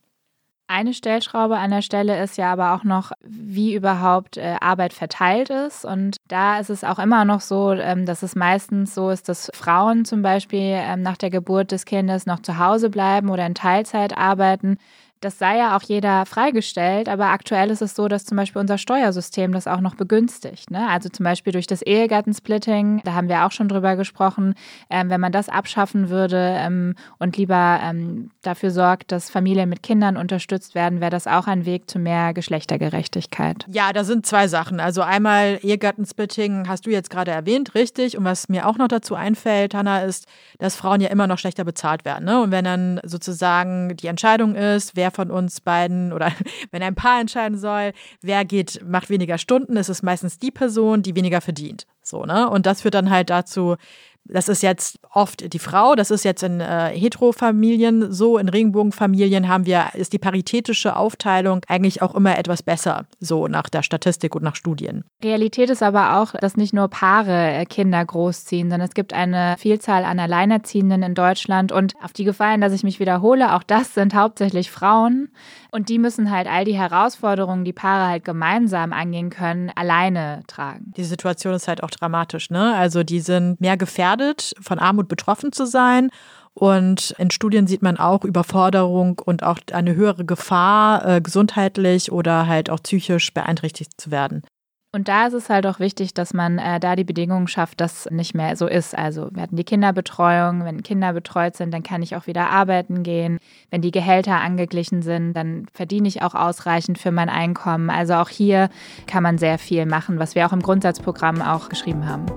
Eine 0.67 0.93
Stellschraube 0.93 1.57
an 1.57 1.71
der 1.71 1.81
Stelle 1.81 2.23
ist 2.23 2.37
ja 2.37 2.51
aber 2.51 2.73
auch 2.73 2.85
noch, 2.85 3.11
wie 3.21 3.75
überhaupt 3.75 4.37
äh, 4.37 4.55
Arbeit 4.61 4.93
verteilt 4.93 5.49
ist. 5.49 5.83
Und 5.83 6.15
da 6.29 6.57
ist 6.57 6.69
es 6.69 6.85
auch 6.85 6.99
immer 6.99 7.25
noch 7.25 7.41
so, 7.41 7.73
ähm, 7.73 8.05
dass 8.05 8.23
es 8.23 8.35
meistens 8.35 8.95
so 8.95 9.09
ist, 9.09 9.27
dass 9.27 9.51
Frauen 9.53 10.05
zum 10.05 10.21
Beispiel 10.21 10.61
ähm, 10.61 11.01
nach 11.01 11.17
der 11.17 11.29
Geburt 11.29 11.71
des 11.71 11.83
Kindes 11.83 12.25
noch 12.25 12.41
zu 12.41 12.57
Hause 12.59 12.89
bleiben 12.89 13.29
oder 13.29 13.45
in 13.45 13.55
Teilzeit 13.55 14.17
arbeiten. 14.17 14.77
Das 15.23 15.39
sei 15.39 15.57
ja 15.57 15.77
auch 15.77 15.83
jeder 15.83 16.25
freigestellt, 16.25 17.07
aber 17.07 17.27
aktuell 17.27 17.69
ist 17.69 17.81
es 17.81 17.95
so, 17.95 18.07
dass 18.07 18.25
zum 18.25 18.37
Beispiel 18.37 18.59
unser 18.59 18.77
Steuersystem 18.77 19.51
das 19.51 19.67
auch 19.67 19.79
noch 19.79 19.95
begünstigt. 19.95 20.71
Ne? 20.71 20.87
Also 20.89 21.09
zum 21.09 21.23
Beispiel 21.23 21.53
durch 21.53 21.67
das 21.67 21.81
Ehegattensplitting, 21.81 23.01
da 23.03 23.13
haben 23.13 23.29
wir 23.29 23.45
auch 23.45 23.51
schon 23.51 23.69
drüber 23.69 23.95
gesprochen, 23.95 24.55
ähm, 24.89 25.09
wenn 25.09 25.21
man 25.21 25.31
das 25.31 25.49
abschaffen 25.49 26.09
würde 26.09 26.55
ähm, 26.57 26.95
und 27.19 27.37
lieber 27.37 27.79
ähm, 27.83 28.31
dafür 28.41 28.71
sorgt, 28.71 29.11
dass 29.11 29.29
Familien 29.29 29.69
mit 29.69 29.83
Kindern 29.83 30.17
unterstützt 30.17 30.75
werden, 30.75 30.99
wäre 30.99 31.11
das 31.11 31.27
auch 31.27 31.47
ein 31.47 31.65
Weg 31.65 31.89
zu 31.89 31.99
mehr 31.99 32.33
Geschlechtergerechtigkeit. 32.33 33.65
Ja, 33.71 33.93
da 33.93 34.03
sind 34.03 34.25
zwei 34.25 34.47
Sachen. 34.47 34.79
Also 34.79 35.01
einmal 35.01 35.59
Ehegattensplitting 35.61 36.67
hast 36.67 36.85
du 36.85 36.89
jetzt 36.89 37.09
gerade 37.09 37.31
erwähnt, 37.31 37.75
richtig. 37.75 38.17
Und 38.17 38.25
was 38.25 38.49
mir 38.49 38.67
auch 38.67 38.77
noch 38.77 38.87
dazu 38.87 39.15
einfällt, 39.15 39.73
Hanna, 39.73 40.01
ist, 40.01 40.27
dass 40.59 40.75
Frauen 40.75 40.99
ja 41.01 41.09
immer 41.09 41.27
noch 41.27 41.37
schlechter 41.37 41.63
bezahlt 41.63 42.03
werden. 42.05 42.25
Ne? 42.25 42.41
Und 42.41 42.51
wenn 42.51 42.65
dann 42.65 42.99
sozusagen 43.03 43.95
die 43.95 44.07
Entscheidung 44.07 44.55
ist, 44.55 44.95
wer 44.95 45.11
von 45.13 45.31
uns 45.31 45.61
beiden 45.61 46.13
oder 46.13 46.31
wenn 46.71 46.83
ein 46.83 46.95
Paar 46.95 47.21
entscheiden 47.21 47.57
soll, 47.57 47.93
wer 48.21 48.45
geht, 48.45 48.81
macht 48.85 49.09
weniger 49.09 49.37
Stunden, 49.37 49.77
ist 49.77 49.89
es 49.89 50.03
meistens 50.03 50.39
die 50.39 50.51
Person, 50.51 51.01
die 51.01 51.15
weniger 51.15 51.41
verdient. 51.41 51.85
So, 52.01 52.25
ne? 52.25 52.49
Und 52.49 52.65
das 52.65 52.81
führt 52.81 52.95
dann 52.95 53.09
halt 53.09 53.29
dazu, 53.29 53.77
das 54.25 54.47
ist 54.47 54.63
jetzt 54.63 54.99
oft 55.11 55.53
die 55.53 55.59
Frau, 55.59 55.95
das 55.95 56.11
ist 56.11 56.23
jetzt 56.23 56.43
in 56.43 56.59
äh, 56.59 56.89
Heterofamilien 56.93 58.11
so, 58.11 58.37
in 58.37 58.49
Regenbogenfamilien 58.49 59.47
haben 59.47 59.65
wir, 59.65 59.89
ist 59.93 60.13
die 60.13 60.19
paritätische 60.19 60.95
Aufteilung 60.95 61.61
eigentlich 61.67 62.01
auch 62.01 62.15
immer 62.15 62.37
etwas 62.37 62.63
besser, 62.63 63.05
so 63.19 63.47
nach 63.47 63.69
der 63.69 63.83
Statistik 63.83 64.35
und 64.35 64.43
nach 64.43 64.55
Studien. 64.55 65.03
Realität 65.23 65.69
ist 65.69 65.83
aber 65.83 66.17
auch, 66.19 66.33
dass 66.33 66.55
nicht 66.55 66.73
nur 66.73 66.87
Paare 66.87 67.51
äh, 67.51 67.65
Kinder 67.65 68.03
großziehen, 68.03 68.69
sondern 68.69 68.87
es 68.87 68.93
gibt 68.93 69.13
eine 69.13 69.55
Vielzahl 69.57 70.05
an 70.05 70.19
Alleinerziehenden 70.19 71.03
in 71.03 71.15
Deutschland 71.15 71.71
und 71.71 71.93
auf 72.01 72.13
die 72.13 72.23
Gefallen, 72.23 72.61
dass 72.61 72.73
ich 72.73 72.83
mich 72.83 72.99
wiederhole, 72.99 73.53
auch 73.53 73.63
das 73.63 73.93
sind 73.93 74.13
hauptsächlich 74.13 74.71
Frauen 74.71 75.29
und 75.73 75.89
die 75.89 75.97
müssen 75.97 76.29
halt 76.29 76.47
all 76.47 76.65
die 76.65 76.77
Herausforderungen, 76.77 77.65
die 77.65 77.73
Paare 77.73 78.07
halt 78.07 78.23
gemeinsam 78.23 78.93
angehen 78.93 79.31
können, 79.31 79.71
alleine 79.75 80.43
tragen. 80.45 80.93
Die 80.95 81.03
Situation 81.03 81.55
ist 81.55 81.67
halt 81.67 81.81
auch 81.81 81.89
dramatisch, 81.89 82.51
ne? 82.51 82.75
Also 82.75 83.03
die 83.03 83.19
sind 83.19 83.59
mehr 83.59 83.75
gefährdet 83.75 84.53
von 84.61 84.77
Armut 84.77 85.07
betroffen 85.07 85.51
zu 85.51 85.65
sein. 85.65 86.11
Und 86.53 87.15
in 87.17 87.31
Studien 87.31 87.65
sieht 87.65 87.81
man 87.81 87.97
auch 87.97 88.23
Überforderung 88.23 89.19
und 89.25 89.41
auch 89.41 89.57
eine 89.71 89.95
höhere 89.95 90.23
Gefahr, 90.23 91.07
äh, 91.07 91.21
gesundheitlich 91.21 92.11
oder 92.11 92.45
halt 92.45 92.69
auch 92.69 92.83
psychisch 92.83 93.33
beeinträchtigt 93.33 93.99
zu 93.99 94.11
werden. 94.11 94.43
Und 94.95 95.07
da 95.07 95.25
ist 95.25 95.33
es 95.33 95.49
halt 95.49 95.65
auch 95.65 95.79
wichtig, 95.79 96.13
dass 96.13 96.35
man 96.35 96.59
äh, 96.59 96.79
da 96.79 96.95
die 96.95 97.03
Bedingungen 97.03 97.47
schafft, 97.47 97.81
dass 97.81 98.07
nicht 98.11 98.35
mehr 98.35 98.55
so 98.55 98.67
ist. 98.67 98.95
Also 98.95 99.27
wir 99.31 99.41
hatten 99.41 99.55
die 99.55 99.63
Kinderbetreuung, 99.63 100.65
wenn 100.65 100.83
Kinder 100.83 101.13
betreut 101.13 101.57
sind, 101.57 101.73
dann 101.73 101.81
kann 101.81 102.03
ich 102.03 102.15
auch 102.15 102.27
wieder 102.27 102.51
arbeiten 102.51 103.01
gehen. 103.01 103.39
Wenn 103.71 103.81
die 103.81 103.89
Gehälter 103.89 104.39
angeglichen 104.39 105.01
sind, 105.01 105.33
dann 105.33 105.65
verdiene 105.73 106.07
ich 106.07 106.21
auch 106.21 106.35
ausreichend 106.35 106.99
für 106.99 107.11
mein 107.11 107.29
Einkommen. 107.29 107.89
Also 107.89 108.13
auch 108.13 108.29
hier 108.29 108.69
kann 109.07 109.23
man 109.23 109.39
sehr 109.39 109.57
viel 109.57 109.87
machen, 109.87 110.19
was 110.19 110.35
wir 110.35 110.45
auch 110.45 110.53
im 110.53 110.61
Grundsatzprogramm 110.61 111.41
auch 111.41 111.69
geschrieben 111.69 112.07
haben. 112.07 112.27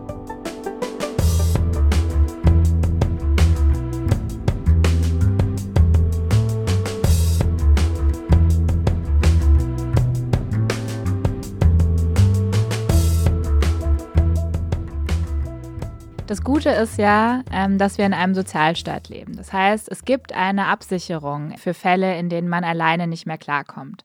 Das 16.26 16.42
Gute 16.42 16.70
ist 16.70 16.98
ja, 16.98 17.44
ähm, 17.52 17.78
dass 17.78 17.98
wir 17.98 18.06
in 18.06 18.12
einem 18.12 18.34
Sozialstaat 18.34 19.08
leben. 19.08 19.36
Das 19.36 19.52
heißt, 19.52 19.88
es 19.88 20.04
gibt 20.04 20.32
eine 20.32 20.66
Absicherung 20.66 21.56
für 21.56 21.72
Fälle, 21.72 22.18
in 22.18 22.28
denen 22.28 22.48
man 22.48 22.64
alleine 22.64 23.06
nicht 23.06 23.26
mehr 23.26 23.38
klarkommt. 23.38 24.04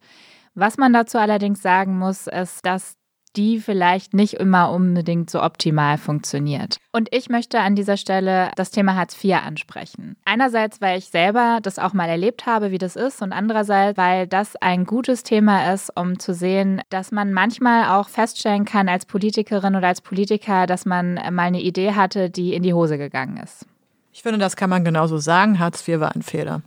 Was 0.53 0.77
man 0.77 0.93
dazu 0.93 1.17
allerdings 1.17 1.63
sagen 1.63 1.97
muss, 1.97 2.27
ist, 2.27 2.63
dass 2.63 2.95
die 3.35 3.59
vielleicht 3.59 4.13
nicht 4.13 4.33
immer 4.35 4.71
unbedingt 4.71 5.29
so 5.29 5.41
optimal 5.41 5.97
funktioniert. 5.97 6.77
Und 6.91 7.09
ich 7.11 7.29
möchte 7.29 7.59
an 7.59 7.75
dieser 7.75 7.97
Stelle 7.97 8.51
das 8.55 8.71
Thema 8.71 8.95
Hartz 8.95 9.21
IV 9.23 9.35
ansprechen. 9.35 10.15
Einerseits, 10.25 10.81
weil 10.81 10.97
ich 10.97 11.05
selber 11.05 11.59
das 11.61 11.79
auch 11.79 11.93
mal 11.93 12.09
erlebt 12.09 12.45
habe, 12.45 12.71
wie 12.71 12.77
das 12.77 12.95
ist, 12.95 13.21
und 13.21 13.31
andererseits, 13.31 13.97
weil 13.97 14.27
das 14.27 14.55
ein 14.57 14.85
gutes 14.85 15.23
Thema 15.23 15.73
ist, 15.73 15.95
um 15.95 16.19
zu 16.19 16.33
sehen, 16.33 16.81
dass 16.89 17.11
man 17.11 17.31
manchmal 17.31 17.97
auch 17.97 18.09
feststellen 18.09 18.65
kann 18.65 18.89
als 18.89 19.05
Politikerin 19.05 19.75
oder 19.75 19.87
als 19.87 20.01
Politiker, 20.01 20.67
dass 20.67 20.85
man 20.85 21.15
mal 21.15 21.43
eine 21.43 21.61
Idee 21.61 21.93
hatte, 21.93 22.29
die 22.29 22.53
in 22.53 22.63
die 22.63 22.73
Hose 22.73 22.97
gegangen 22.97 23.37
ist. 23.37 23.65
Ich 24.13 24.23
finde, 24.23 24.39
das 24.39 24.55
kann 24.55 24.69
man 24.69 24.83
genauso 24.83 25.17
sagen. 25.17 25.59
Hartz 25.59 25.87
IV 25.87 25.99
war 26.01 26.15
ein 26.15 26.21
Fehler. 26.21 26.61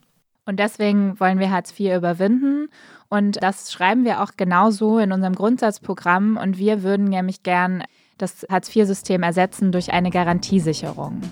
Und 0.46 0.60
deswegen 0.60 1.18
wollen 1.20 1.38
wir 1.38 1.50
Hartz 1.50 1.78
IV 1.78 1.96
überwinden. 1.96 2.68
Und 3.08 3.42
das 3.42 3.72
schreiben 3.72 4.04
wir 4.04 4.22
auch 4.22 4.32
genauso 4.36 4.98
in 4.98 5.10
unserem 5.10 5.34
Grundsatzprogramm. 5.34 6.36
Und 6.36 6.58
wir 6.58 6.82
würden 6.82 7.06
nämlich 7.06 7.42
gern 7.42 7.82
das 8.18 8.46
Hartz-IV-System 8.50 9.22
ersetzen 9.22 9.72
durch 9.72 9.92
eine 9.92 10.10
Garantiesicherung. 10.10 11.22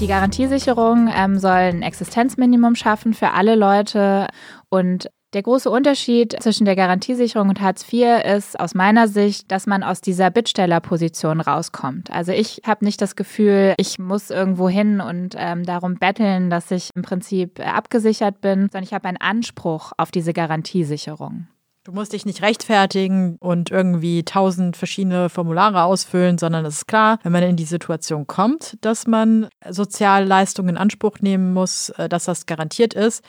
Die 0.00 0.06
Garantiesicherung 0.06 1.10
ähm, 1.14 1.38
soll 1.38 1.50
ein 1.50 1.82
Existenzminimum 1.82 2.74
schaffen 2.76 3.14
für 3.14 3.32
alle 3.32 3.56
Leute 3.56 4.28
und 4.70 5.10
der 5.34 5.42
große 5.42 5.70
Unterschied 5.70 6.36
zwischen 6.40 6.64
der 6.64 6.76
Garantiesicherung 6.76 7.50
und 7.50 7.60
Hartz 7.60 7.84
IV 7.92 8.24
ist 8.24 8.58
aus 8.58 8.74
meiner 8.74 9.08
Sicht, 9.08 9.50
dass 9.52 9.66
man 9.66 9.82
aus 9.82 10.00
dieser 10.00 10.30
Bittstellerposition 10.30 11.40
rauskommt. 11.40 12.10
Also 12.10 12.32
ich 12.32 12.62
habe 12.66 12.84
nicht 12.84 13.02
das 13.02 13.14
Gefühl, 13.14 13.74
ich 13.76 13.98
muss 13.98 14.30
irgendwo 14.30 14.68
hin 14.68 15.00
und 15.00 15.34
ähm, 15.36 15.64
darum 15.64 15.96
betteln, 15.96 16.48
dass 16.48 16.70
ich 16.70 16.90
im 16.94 17.02
Prinzip 17.02 17.58
äh, 17.58 17.64
abgesichert 17.64 18.40
bin, 18.40 18.68
sondern 18.72 18.84
ich 18.84 18.94
habe 18.94 19.06
einen 19.06 19.18
Anspruch 19.18 19.92
auf 19.98 20.10
diese 20.10 20.32
Garantiesicherung. 20.32 21.46
Du 21.84 21.92
musst 21.92 22.12
dich 22.12 22.26
nicht 22.26 22.42
rechtfertigen 22.42 23.36
und 23.40 23.70
irgendwie 23.70 24.22
tausend 24.22 24.76
verschiedene 24.76 25.30
Formulare 25.30 25.84
ausfüllen, 25.84 26.36
sondern 26.36 26.66
es 26.66 26.76
ist 26.76 26.86
klar, 26.86 27.18
wenn 27.22 27.32
man 27.32 27.42
in 27.42 27.56
die 27.56 27.64
Situation 27.64 28.26
kommt, 28.26 28.76
dass 28.82 29.06
man 29.06 29.48
Sozialleistungen 29.66 30.70
in 30.70 30.76
Anspruch 30.76 31.20
nehmen 31.20 31.52
muss, 31.52 31.90
äh, 31.90 32.08
dass 32.08 32.24
das 32.24 32.46
garantiert 32.46 32.94
ist. 32.94 33.24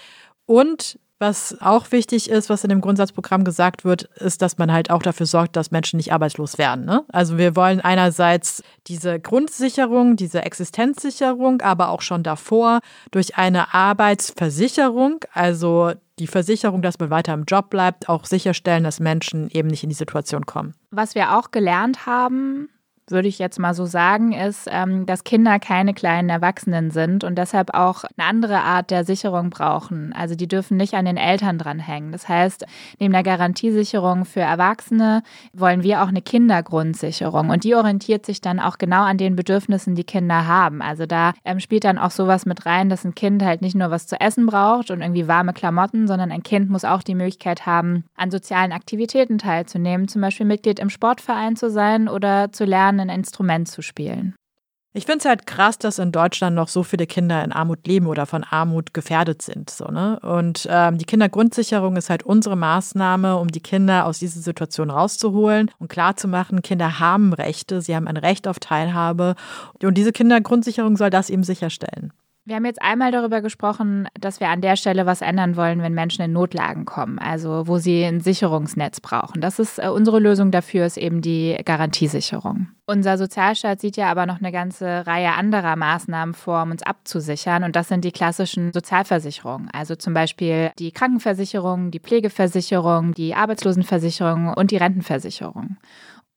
Und 0.46 1.00
was 1.20 1.58
auch 1.60 1.92
wichtig 1.92 2.30
ist, 2.30 2.50
was 2.50 2.64
in 2.64 2.70
dem 2.70 2.82
Grundsatzprogramm 2.82 3.44
gesagt 3.44 3.84
wird, 3.84 4.04
ist, 4.16 4.42
dass 4.42 4.58
man 4.58 4.72
halt 4.72 4.90
auch 4.90 5.04
dafür 5.04 5.26
sorgt, 5.26 5.56
dass 5.56 5.70
Menschen 5.70 5.98
nicht 5.98 6.14
arbeitslos 6.14 6.58
werden. 6.58 6.86
Ne? 6.86 7.04
Also 7.10 7.38
wir 7.38 7.56
wollen 7.56 7.82
einerseits 7.82 8.64
diese 8.88 9.20
Grundsicherung, 9.20 10.16
diese 10.16 10.44
Existenzsicherung, 10.44 11.62
aber 11.62 11.90
auch 11.90 12.02
schon 12.02 12.24
davor 12.24 12.80
durch 13.12 13.38
eine 13.38 13.74
Arbeitsversicherung, 13.74 15.20
also 15.34 15.92
die 16.20 16.28
Versicherung, 16.28 16.82
dass 16.82 17.00
man 17.00 17.10
weiter 17.10 17.34
im 17.34 17.44
Job 17.46 17.70
bleibt, 17.70 18.10
auch 18.10 18.26
sicherstellen, 18.26 18.84
dass 18.84 19.00
Menschen 19.00 19.50
eben 19.52 19.68
nicht 19.70 19.84
in 19.84 19.90
die 19.90 19.96
Situation 19.96 20.46
kommen. 20.46 20.74
Was 20.92 21.16
wir 21.16 21.38
auch 21.38 21.52
gelernt 21.52 22.06
haben, 22.06 22.70
würde 23.12 23.28
ich 23.28 23.40
jetzt 23.40 23.60
mal 23.60 23.74
so 23.74 23.86
sagen, 23.86 24.32
ist, 24.32 24.68
ähm, 24.72 25.06
dass 25.06 25.24
Kinder 25.24 25.60
keine 25.60 25.94
kleinen 25.94 26.30
Erwachsenen 26.30 26.92
sind 26.92 27.24
und 27.24 27.38
deshalb 27.38 27.74
auch 27.74 28.04
eine 28.18 28.28
andere 28.28 28.62
Art 28.62 28.92
der 28.92 29.04
Sicherung 29.04 29.50
brauchen. 29.50 30.14
Also 30.14 30.36
die 30.36 30.48
dürfen 30.48 30.78
nicht 30.78 30.94
an 30.94 31.06
den 31.06 31.18
Eltern 31.18 31.58
dranhängen. 31.58 32.12
Das 32.12 32.30
heißt, 32.30 32.66
neben 33.00 33.14
der 33.14 33.24
Garantiesicherung 33.24 34.26
für 34.26 34.42
Erwachsene 34.42 35.24
wollen 35.54 35.84
wir 35.84 36.04
auch 36.04 36.08
eine 36.08 36.22
Kindergrundsicherung 36.22 37.50
und 37.50 37.64
die 37.64 37.76
orientiert 37.76 38.26
sich 38.26 38.42
dann 38.42 38.60
auch 38.60 38.78
genau 38.78 39.04
an 39.04 39.18
den 39.18 39.36
Bedürfnissen, 39.36 39.96
die 39.96 40.04
Kinder 40.04 40.48
haben. 40.48 40.82
Also 40.82 41.06
da 41.06 41.34
ähm, 41.46 41.60
spielt 41.60 41.84
dann 41.84 41.98
auch 41.98 42.12
sowas 42.12 42.46
mit 42.46 42.66
rein, 42.66 42.90
dass 42.90 43.06
ein 43.06 43.16
Kind 43.16 43.44
halt 43.44 43.62
nicht 43.62 43.76
nur 43.76 43.92
was 43.92 44.08
zu 44.08 44.20
essen 44.20 44.46
braucht 44.46 44.92
und 44.92 45.02
irgendwie 45.02 45.28
warme 45.28 45.54
Klamotten, 45.54 46.08
sondern 46.08 46.32
ein 46.32 46.44
Kind 46.44 46.70
muss 46.70 46.86
auch 46.86 47.04
die 47.04 47.16
Möglichkeit 47.16 47.66
haben, 47.66 48.04
an 48.16 48.32
sozialen 48.32 48.72
Aktivitäten 48.72 49.38
teilzunehmen, 49.38 50.08
zum 50.08 50.22
Beispiel 50.22 50.46
Mitglied 50.46 50.80
im 50.80 50.90
Sportverein 50.90 51.56
zu 51.56 51.70
sein 51.70 52.08
oder 52.08 52.52
zu 52.52 52.66
lernen, 52.66 52.99
ein 53.00 53.10
Instrument 53.10 53.68
zu 53.68 53.82
spielen. 53.82 54.36
Ich 54.92 55.06
finde 55.06 55.20
es 55.20 55.26
halt 55.26 55.46
krass, 55.46 55.78
dass 55.78 56.00
in 56.00 56.12
Deutschland 56.12 56.56
noch 56.56 56.68
so 56.68 56.82
viele 56.82 57.06
Kinder 57.06 57.44
in 57.44 57.52
Armut 57.52 57.86
leben 57.86 58.08
oder 58.08 58.26
von 58.26 58.44
Armut 58.44 58.92
gefährdet 58.92 59.44
sind. 59.44 59.70
So, 59.70 59.86
ne? 59.86 60.20
Und 60.22 60.68
ähm, 60.68 60.98
die 60.98 61.06
Kindergrundsicherung 61.06 61.96
ist 61.96 62.10
halt 62.10 62.24
unsere 62.24 62.56
Maßnahme, 62.56 63.38
um 63.38 63.50
die 63.50 63.62
Kinder 63.62 64.08
aus 64.08 64.18
dieser 64.18 64.42
Situation 64.42 64.90
rauszuholen 64.90 65.70
und 65.78 65.90
klarzumachen, 65.90 66.64
Kinder 66.64 67.00
haben 67.00 67.34
Rechte, 67.34 67.82
sie 67.82 67.96
haben 67.96 68.08
ein 68.08 68.18
Recht 68.18 68.48
auf 68.48 68.60
Teilhabe. 68.60 69.36
Und 69.84 69.96
diese 69.96 70.12
Kindergrundsicherung 70.12 70.98
soll 70.98 71.12
das 71.12 71.30
eben 71.30 71.44
sicherstellen. 71.44 72.12
Wir 72.46 72.56
haben 72.56 72.66
jetzt 72.66 72.82
einmal 72.82 73.12
darüber 73.12 73.42
gesprochen, 73.42 74.08
dass 74.20 74.40
wir 74.40 74.50
an 74.50 74.62
der 74.62 74.76
Stelle 74.76 75.06
was 75.06 75.22
ändern 75.22 75.56
wollen, 75.56 75.82
wenn 75.84 75.94
Menschen 75.94 76.24
in 76.24 76.32
Notlagen 76.32 76.86
kommen, 76.86 77.20
also 77.20 77.68
wo 77.68 77.78
sie 77.78 78.04
ein 78.04 78.22
Sicherungsnetz 78.22 79.02
brauchen. 79.02 79.40
Das 79.40 79.60
ist 79.60 79.78
äh, 79.78 79.90
unsere 79.90 80.20
Lösung 80.20 80.50
dafür, 80.50 80.86
ist 80.86 80.98
eben 80.98 81.22
die 81.22 81.58
Garantiesicherung. 81.64 82.70
Unser 82.88 83.20
Sozialstaat 83.20 83.82
sieht 83.82 83.98
ja 83.98 84.10
aber 84.10 84.26
noch 84.26 84.40
eine 84.40 84.52
ganze 84.52 85.06
Reihe 85.06 85.34
anderer 85.34 85.76
Maßnahmen 85.76 86.34
vor, 86.34 86.64
um 86.64 86.72
uns 86.72 86.82
abzusichern. 86.82 87.64
Und 87.64 87.76
das 87.76 87.88
sind 87.88 88.04
die 88.04 88.12
klassischen 88.12 88.74
Sozialversicherungen. 88.74 89.70
Also 89.72 89.96
zum 89.96 90.16
Beispiel 90.16 90.72
die 90.80 90.92
Krankenversicherung, 90.92 91.92
die 91.92 92.00
Pflegeversicherung, 92.00 93.14
die 93.14 93.36
Arbeitslosenversicherung 93.36 94.54
und 94.56 94.72
die 94.72 94.78
Rentenversicherung. 94.78 95.78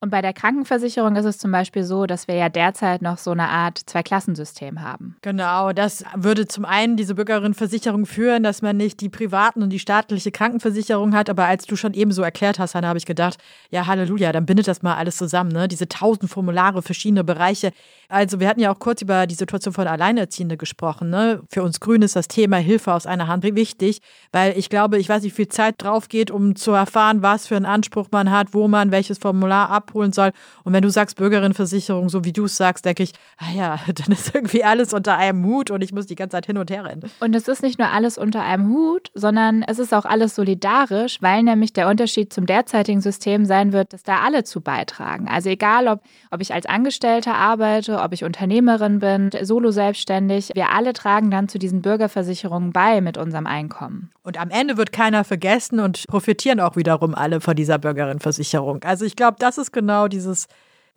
Und 0.03 0.09
bei 0.09 0.21
der 0.21 0.33
Krankenversicherung 0.33 1.15
ist 1.15 1.23
es 1.23 1.37
zum 1.37 1.53
Beispiel 1.53 1.85
so, 1.85 2.05
dass 2.05 2.27
wir 2.27 2.35
ja 2.35 2.49
derzeit 2.49 3.01
noch 3.01 3.17
so 3.17 3.31
eine 3.31 3.47
Art 3.47 3.79
Zweiklassensystem 3.85 4.81
haben. 4.81 5.15
Genau, 5.21 5.71
das 5.71 6.03
würde 6.13 6.45
zum 6.45 6.65
einen 6.65 6.97
diese 6.97 7.15
Bürgerinnenversicherung 7.15 8.05
führen, 8.05 8.43
dass 8.43 8.61
man 8.61 8.75
nicht 8.75 8.99
die 8.99 9.07
privaten 9.07 9.63
und 9.63 9.69
die 9.69 9.79
staatliche 9.79 10.29
Krankenversicherung 10.29 11.15
hat. 11.15 11.29
Aber 11.29 11.45
als 11.45 11.67
du 11.67 11.77
schon 11.77 11.93
eben 11.93 12.11
so 12.11 12.21
erklärt 12.21 12.59
hast, 12.59 12.75
Hanna, 12.75 12.89
habe 12.89 12.97
ich 12.97 13.05
gedacht, 13.05 13.37
ja, 13.69 13.87
Halleluja, 13.87 14.33
dann 14.33 14.45
bindet 14.45 14.67
das 14.67 14.81
mal 14.81 14.95
alles 14.95 15.15
zusammen, 15.15 15.53
ne? 15.53 15.69
Diese 15.69 15.87
tausend 15.87 16.29
Formulare, 16.29 16.81
verschiedene 16.81 17.23
Bereiche. 17.23 17.71
Also 18.09 18.39
wir 18.41 18.49
hatten 18.49 18.59
ja 18.59 18.71
auch 18.71 18.79
kurz 18.79 19.01
über 19.01 19.25
die 19.25 19.35
Situation 19.35 19.73
von 19.73 19.87
Alleinerziehenden 19.87 20.57
gesprochen. 20.57 21.09
Ne? 21.09 21.41
Für 21.49 21.63
uns 21.63 21.79
Grüne 21.79 22.05
ist 22.05 22.15
das 22.15 22.27
Thema 22.27 22.57
Hilfe 22.57 22.93
aus 22.93 23.07
einer 23.07 23.27
Hand 23.27 23.43
wichtig, 23.43 24.01
weil 24.31 24.55
ich 24.57 24.69
glaube, 24.69 24.99
ich 24.99 25.09
weiß 25.09 25.23
nicht, 25.23 25.31
wie 25.31 25.35
viel 25.35 25.47
Zeit 25.47 25.81
drauf 25.81 26.09
geht, 26.09 26.29
um 26.29 26.55
zu 26.55 26.71
erfahren, 26.71 27.23
was 27.23 27.47
für 27.47 27.55
einen 27.55 27.65
Anspruch 27.65 28.09
man 28.11 28.29
hat, 28.29 28.53
wo 28.53 28.67
man 28.67 28.91
welches 28.91 29.17
Formular 29.17 29.71
ab 29.71 29.92
abholen 29.93 30.11
soll. 30.11 30.31
Und 30.63 30.73
wenn 30.73 30.81
du 30.81 30.89
sagst 30.89 31.17
Bürgerinnenversicherung, 31.17 32.09
so 32.09 32.25
wie 32.25 32.33
du 32.33 32.45
es 32.45 32.57
sagst, 32.57 32.85
denke 32.85 33.03
ich, 33.03 33.13
ah 33.37 33.51
ja, 33.55 33.79
dann 33.93 34.11
ist 34.11 34.33
irgendwie 34.33 34.63
alles 34.63 34.93
unter 34.93 35.17
einem 35.17 35.45
Hut 35.45 35.71
und 35.71 35.83
ich 35.83 35.93
muss 35.93 36.07
die 36.07 36.15
ganze 36.15 36.35
Zeit 36.37 36.47
hin 36.47 36.57
und 36.57 36.71
her 36.71 36.85
rennen. 36.85 37.03
Und 37.19 37.35
es 37.35 37.47
ist 37.47 37.61
nicht 37.61 37.79
nur 37.79 37.89
alles 37.89 38.17
unter 38.17 38.41
einem 38.41 38.69
Hut, 38.69 39.11
sondern 39.13 39.63
es 39.63 39.79
ist 39.79 39.93
auch 39.93 40.05
alles 40.05 40.35
solidarisch, 40.35 41.21
weil 41.21 41.43
nämlich 41.43 41.73
der 41.73 41.87
Unterschied 41.87 42.33
zum 42.33 42.45
derzeitigen 42.45 43.01
System 43.01 43.45
sein 43.45 43.71
wird, 43.71 43.93
dass 43.93 44.03
da 44.03 44.21
alle 44.21 44.43
zu 44.43 44.61
beitragen. 44.61 45.27
Also 45.27 45.49
egal, 45.49 45.87
ob, 45.87 46.01
ob 46.31 46.41
ich 46.41 46.53
als 46.53 46.65
Angestellte 46.65 47.33
arbeite, 47.33 47.99
ob 47.99 48.13
ich 48.13 48.23
Unternehmerin 48.23 48.99
bin, 48.99 49.29
solo 49.43 49.71
selbstständig, 49.71 50.51
wir 50.55 50.69
alle 50.69 50.93
tragen 50.93 51.29
dann 51.29 51.47
zu 51.49 51.59
diesen 51.59 51.81
Bürgerversicherungen 51.81 52.71
bei 52.71 53.01
mit 53.01 53.17
unserem 53.17 53.45
Einkommen. 53.45 54.09
Und 54.23 54.39
am 54.39 54.49
Ende 54.49 54.77
wird 54.77 54.93
keiner 54.93 55.23
vergessen 55.23 55.79
und 55.79 56.07
profitieren 56.07 56.61
auch 56.61 56.77
wiederum 56.77 57.13
alle 57.13 57.41
von 57.41 57.55
dieser 57.55 57.77
Bürgerinnenversicherung. 57.77 58.81
Also 58.83 59.03
ich 59.03 59.17
glaube, 59.17 59.35
das 59.39 59.57
ist 59.57 59.71
genau 59.71 59.82
dieses 60.09 60.47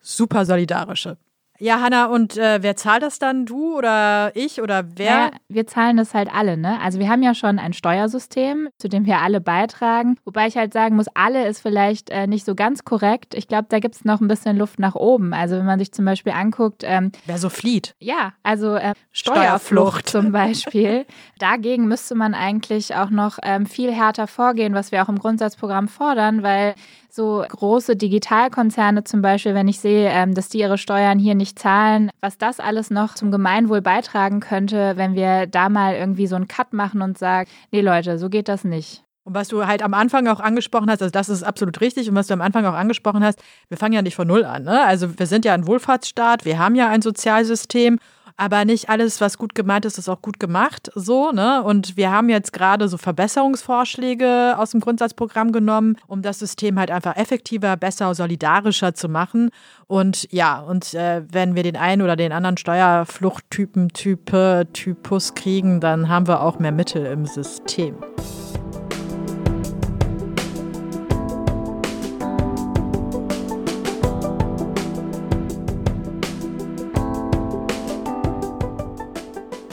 super 0.00 0.44
solidarische. 0.44 1.18
Ja, 1.58 1.80
Hanna, 1.80 2.06
und 2.06 2.36
äh, 2.36 2.62
wer 2.62 2.76
zahlt 2.76 3.02
das 3.02 3.18
dann? 3.18 3.46
Du 3.46 3.76
oder 3.76 4.32
ich 4.34 4.60
oder 4.60 4.84
wer? 4.96 5.06
Ja, 5.06 5.30
wir 5.48 5.66
zahlen 5.66 5.96
das 5.96 6.12
halt 6.12 6.28
alle, 6.32 6.56
ne? 6.56 6.80
Also 6.80 6.98
wir 6.98 7.08
haben 7.08 7.22
ja 7.22 7.34
schon 7.34 7.58
ein 7.58 7.72
Steuersystem, 7.72 8.68
zu 8.78 8.88
dem 8.88 9.06
wir 9.06 9.18
alle 9.18 9.40
beitragen. 9.40 10.18
Wobei 10.24 10.48
ich 10.48 10.56
halt 10.56 10.72
sagen 10.72 10.96
muss, 10.96 11.06
alle 11.14 11.46
ist 11.46 11.60
vielleicht 11.60 12.10
äh, 12.10 12.26
nicht 12.26 12.44
so 12.44 12.54
ganz 12.54 12.84
korrekt. 12.84 13.34
Ich 13.34 13.48
glaube, 13.48 13.66
da 13.70 13.78
gibt 13.78 13.94
es 13.94 14.04
noch 14.04 14.20
ein 14.20 14.28
bisschen 14.28 14.56
Luft 14.56 14.78
nach 14.78 14.94
oben. 14.94 15.32
Also 15.32 15.56
wenn 15.56 15.66
man 15.66 15.78
sich 15.78 15.92
zum 15.92 16.04
Beispiel 16.04 16.32
anguckt. 16.32 16.82
Ähm, 16.84 17.12
wer 17.24 17.38
so 17.38 17.48
flieht. 17.48 17.94
Ja, 18.00 18.34
also 18.42 18.74
äh, 18.74 18.92
Steuerflucht 19.12 20.08
zum 20.08 20.32
Beispiel. 20.32 21.06
Dagegen 21.38 21.88
müsste 21.88 22.14
man 22.14 22.34
eigentlich 22.34 22.94
auch 22.96 23.10
noch 23.10 23.38
ähm, 23.42 23.66
viel 23.66 23.92
härter 23.92 24.26
vorgehen, 24.26 24.74
was 24.74 24.92
wir 24.92 25.02
auch 25.02 25.08
im 25.08 25.18
Grundsatzprogramm 25.18 25.88
fordern, 25.88 26.42
weil 26.42 26.74
so 27.16 27.44
große 27.48 27.96
Digitalkonzerne 27.96 29.02
zum 29.04 29.22
Beispiel, 29.22 29.54
wenn 29.54 29.66
ich 29.66 29.80
sehe, 29.80 30.08
ähm, 30.08 30.34
dass 30.34 30.48
die 30.48 30.58
ihre 30.58 30.78
Steuern 30.78 31.18
hier 31.18 31.34
nicht 31.34 31.58
zahlen, 31.58 32.10
was 32.20 32.38
das 32.38 32.60
alles 32.60 32.90
noch 32.90 33.14
zum 33.14 33.32
Gemeinwohl 33.32 33.80
beitragen 33.80 34.40
könnte, 34.40 34.92
wenn 34.96 35.14
wir 35.14 35.46
da 35.46 35.68
mal 35.68 35.94
irgendwie 35.94 36.26
so 36.26 36.36
einen 36.36 36.46
Cut 36.46 36.72
machen 36.72 37.02
und 37.02 37.18
sagen, 37.18 37.50
nee 37.72 37.80
Leute, 37.80 38.18
so 38.18 38.28
geht 38.28 38.48
das 38.48 38.62
nicht. 38.62 39.02
Und 39.24 39.34
was 39.34 39.48
du 39.48 39.66
halt 39.66 39.82
am 39.82 39.92
Anfang 39.92 40.28
auch 40.28 40.38
angesprochen 40.38 40.88
hast, 40.88 41.02
also 41.02 41.10
das 41.10 41.28
ist 41.28 41.42
absolut 41.42 41.80
richtig. 41.80 42.08
Und 42.08 42.14
was 42.14 42.28
du 42.28 42.34
am 42.34 42.40
Anfang 42.40 42.64
auch 42.64 42.74
angesprochen 42.74 43.24
hast, 43.24 43.42
wir 43.68 43.76
fangen 43.76 43.94
ja 43.94 44.02
nicht 44.02 44.14
von 44.14 44.28
Null 44.28 44.44
an. 44.44 44.62
Ne? 44.62 44.84
Also 44.84 45.18
wir 45.18 45.26
sind 45.26 45.44
ja 45.44 45.52
ein 45.52 45.66
Wohlfahrtsstaat, 45.66 46.44
wir 46.44 46.60
haben 46.60 46.76
ja 46.76 46.88
ein 46.88 47.02
Sozialsystem 47.02 47.98
aber 48.36 48.64
nicht 48.64 48.88
alles, 48.88 49.20
was 49.20 49.38
gut 49.38 49.54
gemeint 49.54 49.84
ist, 49.84 49.98
ist 49.98 50.08
auch 50.08 50.20
gut 50.20 50.38
gemacht. 50.38 50.90
So, 50.94 51.32
ne? 51.32 51.62
Und 51.62 51.96
wir 51.96 52.10
haben 52.10 52.28
jetzt 52.28 52.52
gerade 52.52 52.88
so 52.88 52.98
Verbesserungsvorschläge 52.98 54.54
aus 54.58 54.70
dem 54.72 54.80
Grundsatzprogramm 54.80 55.52
genommen, 55.52 55.96
um 56.06 56.22
das 56.22 56.38
System 56.38 56.78
halt 56.78 56.90
einfach 56.90 57.16
effektiver, 57.16 57.76
besser, 57.76 58.14
solidarischer 58.14 58.94
zu 58.94 59.08
machen. 59.08 59.50
Und 59.86 60.30
ja, 60.32 60.60
und 60.60 60.94
äh, 60.94 61.22
wenn 61.30 61.54
wir 61.54 61.62
den 61.62 61.76
einen 61.76 62.02
oder 62.02 62.16
den 62.16 62.32
anderen 62.32 62.56
Steuerfluchttypen, 62.56 63.88
Type, 63.90 64.66
Typus 64.72 65.34
kriegen, 65.34 65.80
dann 65.80 66.08
haben 66.08 66.26
wir 66.26 66.42
auch 66.42 66.58
mehr 66.58 66.72
Mittel 66.72 67.06
im 67.06 67.26
System. 67.26 67.96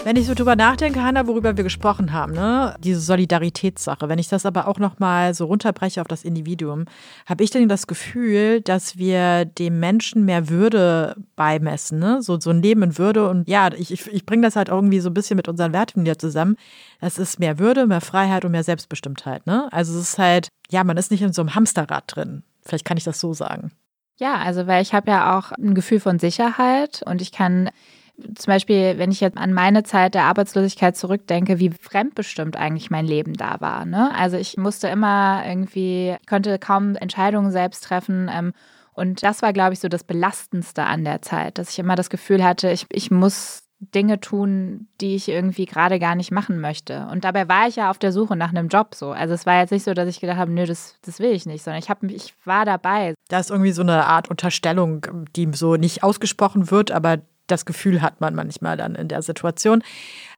Wenn 0.05 0.17
ich 0.17 0.27
so 0.27 0.33
drüber 0.33 0.57
nachdenke, 0.57 1.01
Hanna, 1.01 1.27
worüber 1.27 1.55
wir 1.55 1.63
gesprochen 1.63 2.12
haben, 2.12 2.33
ne, 2.33 2.75
diese 2.79 3.00
Solidaritätssache, 3.00 4.10
wenn 4.10 4.19
ich 4.19 4.27
das 4.27 4.45
aber 4.45 4.67
auch 4.67 4.77
nochmal 4.77 5.33
so 5.33 5.45
runterbreche 5.45 6.01
auf 6.01 6.10
das 6.10 6.25
Individuum, 6.25 6.86
habe 7.25 7.41
ich 7.41 7.51
denn 7.51 7.69
das 7.69 7.88
Gefühl, 7.88 8.60
dass 8.60 8.98
wir 8.98 9.45
dem 9.45 9.79
Menschen 9.79 10.25
mehr 10.25 10.50
Würde 10.50 11.15
beimessen, 11.38 12.00
ne? 12.00 12.22
so, 12.22 12.38
so 12.38 12.50
ein 12.50 12.62
Leben 12.62 12.83
in 12.83 12.98
Würde. 12.98 13.29
Und 13.29 13.48
ja, 13.48 13.72
ich, 13.72 13.93
ich, 13.93 14.07
ich 14.07 14.25
bringe 14.25 14.41
das 14.41 14.57
halt 14.57 14.67
irgendwie 14.67 15.00
so 15.00 15.10
ein 15.10 15.13
bisschen 15.13 15.38
mit 15.38 15.48
unseren 15.48 15.72
Werten 15.72 16.01
wieder 16.01 16.19
zusammen. 16.19 16.57
Es 17.00 17.17
ist 17.17 17.39
mehr 17.39 17.57
Würde, 17.57 17.88
mehr 17.88 18.01
Freiheit 18.01 18.44
und 18.44 18.51
mehr 18.51 18.66
Selbstbestimmtheit. 18.66 19.48
Ne? 19.48 19.70
Also 19.72 19.98
es 19.98 20.09
ist 20.09 20.18
halt, 20.18 20.50
ja, 20.70 20.83
man 20.83 20.98
ist 20.98 21.11
nicht 21.11 21.22
in 21.22 21.31
so 21.31 21.42
einem 21.42 21.55
Hamsterrad 21.55 22.03
drin. 22.13 22.44
Vielleicht 22.61 22.83
kann 22.83 22.98
ich 22.98 23.05
das 23.05 23.22
so 23.22 23.33
sagen. 23.33 23.72
Ja, 24.18 24.35
also 24.35 24.68
weil 24.68 24.81
ich 24.81 24.94
habe 24.94 25.11
ja 25.11 25.39
auch 25.39 25.53
ein 25.53 25.74
Gefühl 25.74 26.01
von 26.01 26.20
Sicherheit 26.20 27.03
und 27.05 27.22
ich 27.22 27.31
kann 27.31 27.70
zum 28.17 28.45
Beispiel, 28.45 28.97
wenn 28.97 29.11
ich 29.11 29.21
jetzt 29.21 29.37
an 29.37 29.53
meine 29.53 29.83
Zeit 29.83 30.13
der 30.13 30.25
Arbeitslosigkeit 30.25 30.95
zurückdenke, 30.95 31.59
wie 31.59 31.71
fremdbestimmt 31.71 32.55
eigentlich 32.55 32.91
mein 32.91 33.05
Leben 33.05 33.33
da 33.33 33.59
war. 33.59 33.85
Ne? 33.85 34.13
Also 34.15 34.37
ich 34.37 34.57
musste 34.57 34.87
immer 34.87 35.43
irgendwie, 35.45 36.15
konnte 36.29 36.59
kaum 36.59 36.95
Entscheidungen 36.95 37.51
selbst 37.51 37.83
treffen. 37.83 38.29
Ähm, 38.31 38.53
und 38.93 39.23
das 39.23 39.41
war, 39.41 39.51
glaube 39.51 39.73
ich, 39.73 39.79
so 39.79 39.87
das 39.87 40.03
Belastendste 40.03 40.83
an 40.83 41.03
der 41.03 41.23
Zeit, 41.23 41.57
dass 41.57 41.71
ich 41.71 41.79
immer 41.79 41.95
das 41.95 42.11
Gefühl 42.11 42.43
hatte, 42.43 42.69
ich, 42.69 42.85
ich 42.91 43.09
muss 43.09 43.63
Dinge 43.79 44.19
tun, 44.19 44.87
die 45.01 45.15
ich 45.15 45.27
irgendwie 45.27 45.65
gerade 45.65 45.99
gar 45.99 46.15
nicht 46.15 46.31
machen 46.31 46.61
möchte. 46.61 47.07
Und 47.11 47.25
dabei 47.25 47.49
war 47.49 47.67
ich 47.67 47.75
ja 47.75 47.89
auf 47.89 47.97
der 47.97 48.11
Suche 48.11 48.35
nach 48.35 48.49
einem 48.49 48.67
Job 48.67 48.95
so. 48.95 49.11
Also 49.11 49.33
es 49.33 49.45
war 49.45 49.59
jetzt 49.59 49.71
nicht 49.71 49.83
so, 49.83 49.93
dass 49.93 50.07
ich 50.07 50.21
gedacht 50.21 50.37
habe, 50.37 50.51
nö, 50.51 50.65
das, 50.65 50.95
das 51.05 51.19
will 51.19 51.31
ich 51.31 51.45
nicht, 51.45 51.63
sondern 51.63 51.81
ich, 51.81 51.89
hab, 51.89 52.03
ich 52.03 52.33
war 52.45 52.63
dabei. 52.65 53.13
Da 53.29 53.39
ist 53.39 53.49
irgendwie 53.49 53.71
so 53.71 53.81
eine 53.81 54.05
Art 54.05 54.29
Unterstellung, 54.29 55.05
die 55.35 55.49
so 55.53 55.75
nicht 55.75 56.03
ausgesprochen 56.03 56.71
wird, 56.71 56.91
aber 56.91 57.17
das 57.48 57.66
Gefühl 57.66 58.01
hat 58.01 58.22
man 58.22 58.36
manchmal 58.36 58.77
dann 58.77 58.96
in 58.96 59.08
der 59.08 59.22
Situation. 59.22 59.84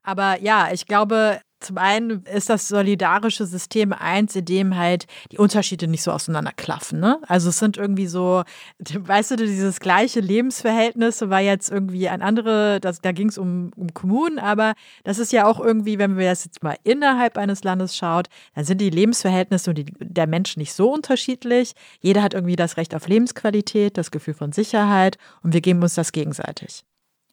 Aber 0.04 0.42
ja, 0.42 0.70
ich 0.72 0.86
glaube, 0.86 1.40
zum 1.66 1.78
einen 1.78 2.24
ist 2.26 2.50
das 2.50 2.68
solidarische 2.68 3.46
System 3.46 3.92
eins, 3.92 4.36
in 4.36 4.46
dem 4.46 4.78
halt 4.78 5.08
die 5.32 5.38
Unterschiede 5.38 5.88
nicht 5.88 6.04
so 6.04 6.12
auseinanderklaffen. 6.12 7.00
Ne? 7.00 7.20
Also 7.28 7.50
es 7.50 7.58
sind 7.58 7.78
irgendwie 7.78 8.08
so, 8.08 8.44
weißt 8.94 9.32
du, 9.32 9.36
dieses 9.38 9.80
gleiche 9.80 10.20
Lebensverhältnis 10.20 11.22
war 11.22 11.40
jetzt 11.40 11.72
irgendwie 11.72 12.08
ein 12.08 12.22
andere, 12.22 12.80
da 12.80 13.12
ging 13.12 13.30
es 13.30 13.38
um, 13.38 13.72
um 13.76 13.94
Kommunen, 13.94 14.38
aber 14.38 14.74
das 15.04 15.18
ist 15.18 15.32
ja 15.34 15.48
auch 15.48 15.60
irgendwie, 15.60 15.98
wenn 15.98 16.18
wir 16.18 16.30
das 16.30 16.46
jetzt 16.46 16.62
mal 16.62 16.78
innerhalb 16.84 17.38
eines 17.38 17.64
Landes 17.64 17.96
schaut, 17.98 18.28
dann 18.54 18.66
sind 18.66 18.80
die 18.80 18.90
Lebensverhältnisse 18.90 19.74
die, 19.74 19.86
der 20.00 20.28
Menschen 20.28 20.60
nicht 20.60 20.74
so 20.74 20.92
unterschiedlich. 20.94 21.74
Jeder 22.00 22.22
hat 22.22 22.34
irgendwie 22.34 22.56
das 22.56 22.78
Recht 22.78 22.94
auf 22.94 23.08
Lebensqualität, 23.08 23.98
das 23.98 24.12
Gefühl 24.12 24.36
von 24.36 24.52
Sicherheit 24.52 25.18
und 25.42 25.54
wir 25.54 25.62
geben 25.62 25.82
uns 25.82 25.96
das 25.96 26.12
gegenseitig. 26.12 26.84